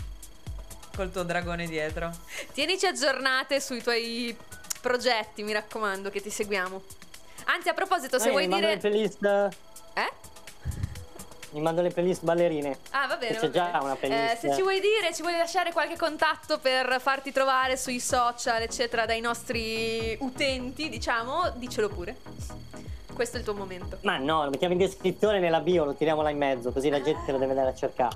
Col 0.95 1.11
tuo 1.11 1.23
dragone 1.23 1.67
dietro. 1.67 2.11
Tienici 2.53 2.85
aggiornate 2.87 3.61
sui 3.61 3.81
tuoi 3.83 4.35
progetti, 4.81 5.43
mi 5.43 5.53
raccomando, 5.53 6.09
che 6.09 6.21
ti 6.21 6.29
seguiamo. 6.31 6.81
Anzi, 7.45 7.69
a 7.69 7.73
proposito, 7.73 8.17
se 8.19 8.27
Eh, 8.27 8.31
vuoi 8.31 8.47
dire. 8.47 8.77
playlist, 8.77 9.23
Eh? 9.23 10.11
Mi 11.51 11.61
mando 11.61 11.81
le 11.81 11.89
playlist 11.89 12.23
ballerine. 12.23 12.77
Ah, 12.91 13.07
va 13.07 13.17
bene. 13.17 13.37
C'è 13.37 13.49
già 13.49 13.79
una 13.81 13.95
playlist. 13.95 14.43
Eh, 14.43 14.49
se 14.49 14.55
ci 14.55 14.61
vuoi 14.61 14.79
dire, 14.79 15.13
ci 15.13 15.21
vuoi 15.21 15.35
lasciare 15.37 15.71
qualche 15.71 15.97
contatto 15.97 16.59
per 16.59 16.99
farti 16.99 17.31
trovare 17.31 17.77
sui 17.77 17.99
social, 17.99 18.61
eccetera, 18.61 19.05
dai 19.05 19.21
nostri 19.21 20.17
utenti, 20.19 20.89
diciamo, 20.89 21.51
dicelo 21.55 21.89
pure. 21.89 22.15
Questo 23.13 23.35
è 23.35 23.39
il 23.39 23.45
tuo 23.45 23.55
momento. 23.55 23.97
Ma 24.01 24.17
no, 24.17 24.45
lo 24.45 24.49
mettiamo 24.49 24.73
in 24.73 24.79
descrizione 24.79 25.39
nella 25.39 25.59
bio, 25.59 25.83
lo 25.83 25.93
tiriamo 25.93 26.21
là 26.21 26.29
in 26.29 26.37
mezzo, 26.37 26.71
così 26.71 26.89
la 26.89 27.01
gente 27.01 27.31
lo 27.31 27.37
deve 27.37 27.51
andare 27.51 27.69
a 27.69 27.75
cercare. 27.75 28.15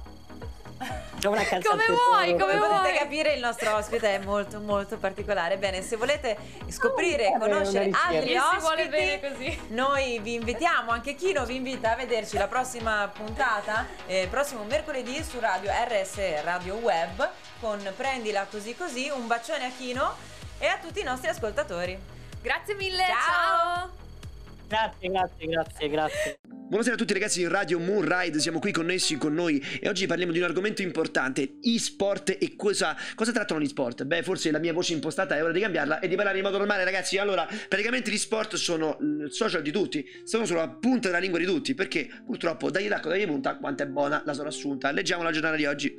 Una 1.30 1.44
calzata 1.44 1.76
Come 1.76 1.86
vuoi, 1.88 2.32
come 2.32 2.58
Come 2.58 2.68
potete 2.68 2.80
vuoi. 2.92 2.98
capire 2.98 3.34
il 3.34 3.40
nostro 3.40 3.76
ospite 3.76 4.16
è 4.16 4.20
molto 4.20 4.60
molto 4.60 4.98
particolare. 4.98 5.58
Bene, 5.58 5.82
se 5.82 5.96
volete 5.96 6.38
scoprire 6.68 7.28
e 7.28 7.36
Oh, 7.36 7.38
vabbè, 7.40 7.52
conoscere 7.52 7.90
altri 7.92 8.20
ricerca. 8.20 8.50
Si 8.52 8.58
vuole 8.58 8.82
ospiti, 8.84 8.90
bene 8.90 9.20
così. 9.20 9.60
noi 9.70 10.20
vi 10.20 10.34
invitiamo, 10.36 10.92
anche 10.92 11.16
Kino 11.16 11.46
vi 11.46 11.56
invita 11.56 11.92
a 11.94 11.96
vederci 11.96 12.38
la 12.38 12.48
prossima 12.48 13.10
puntata, 13.14 13.86
eh, 14.06 14.28
prossimo 14.30 14.64
mercoledì 14.64 15.24
su 15.24 15.40
Radio 15.40 15.72
RS 15.72 16.44
Radio 16.44 16.76
Web 16.76 17.30
con 17.60 17.80
Prendila 17.96 18.46
così 18.50 18.76
così. 18.76 19.10
Un 19.10 19.28
bacione 19.28 19.66
a 19.66 19.72
Kino 19.78 20.16
e 20.60 20.68
a 20.68 20.78
tutti 20.78 21.00
i 21.00 21.04
nostri 21.04 21.30
ascoltatori. 21.30 21.98
Grazie 22.42 22.76
mille. 22.76 23.06
Ciao. 23.06 23.16
ciao. 23.86 24.03
Grazie, 24.68 25.10
grazie, 25.10 25.48
grazie, 25.48 25.90
grazie. 25.90 26.40
Buonasera 26.74 26.96
a 26.96 26.98
tutti 26.98 27.14
ragazzi 27.14 27.40
di 27.40 27.48
Radio 27.48 27.78
Moon 27.78 28.04
Ride, 28.04 28.40
siamo 28.40 28.58
qui 28.58 28.72
connessi 28.72 29.16
con 29.18 29.36
noi 29.36 29.64
e 29.80 29.88
oggi 29.88 30.08
parliamo 30.08 30.32
di 30.32 30.40
un 30.40 30.46
argomento 30.46 30.82
importante, 30.82 31.58
e-sport 31.62 32.36
e 32.40 32.56
cosa, 32.56 32.98
cosa 33.14 33.32
trattano 33.32 33.60
gli 33.60 33.68
sport? 33.68 34.06
Beh, 34.06 34.24
forse 34.24 34.50
la 34.50 34.58
mia 34.58 34.74
voce 34.74 34.94
impostata 34.94 35.36
è 35.36 35.44
ora 35.44 35.52
di 35.52 35.60
cambiarla 35.60 36.00
e 36.00 36.08
di 36.08 36.16
parlare 36.16 36.38
in 36.38 36.44
modo 36.44 36.58
normale 36.58 36.84
ragazzi. 36.84 37.20
Allora, 37.20 37.48
praticamente 37.68 38.10
gli 38.10 38.18
sport 38.18 38.56
sono 38.56 38.98
il 39.02 39.28
social 39.30 39.62
di 39.62 39.72
tutti, 39.72 40.04
sono 40.24 40.46
sulla 40.46 40.68
punta 40.70 41.10
della 41.10 41.20
lingua 41.20 41.38
di 41.38 41.46
tutti, 41.46 41.76
perché 41.76 42.10
purtroppo 42.26 42.72
dagli 42.72 42.88
tacco, 42.88 43.10
dagli 43.10 43.28
punta, 43.28 43.58
quanto 43.58 43.84
è 43.84 43.86
buona 43.86 44.24
la 44.26 44.34
sono 44.34 44.48
assunta. 44.48 44.90
Leggiamo 44.90 45.22
la 45.22 45.32
giornata 45.32 45.56
di 45.56 45.66
oggi. 45.68 45.94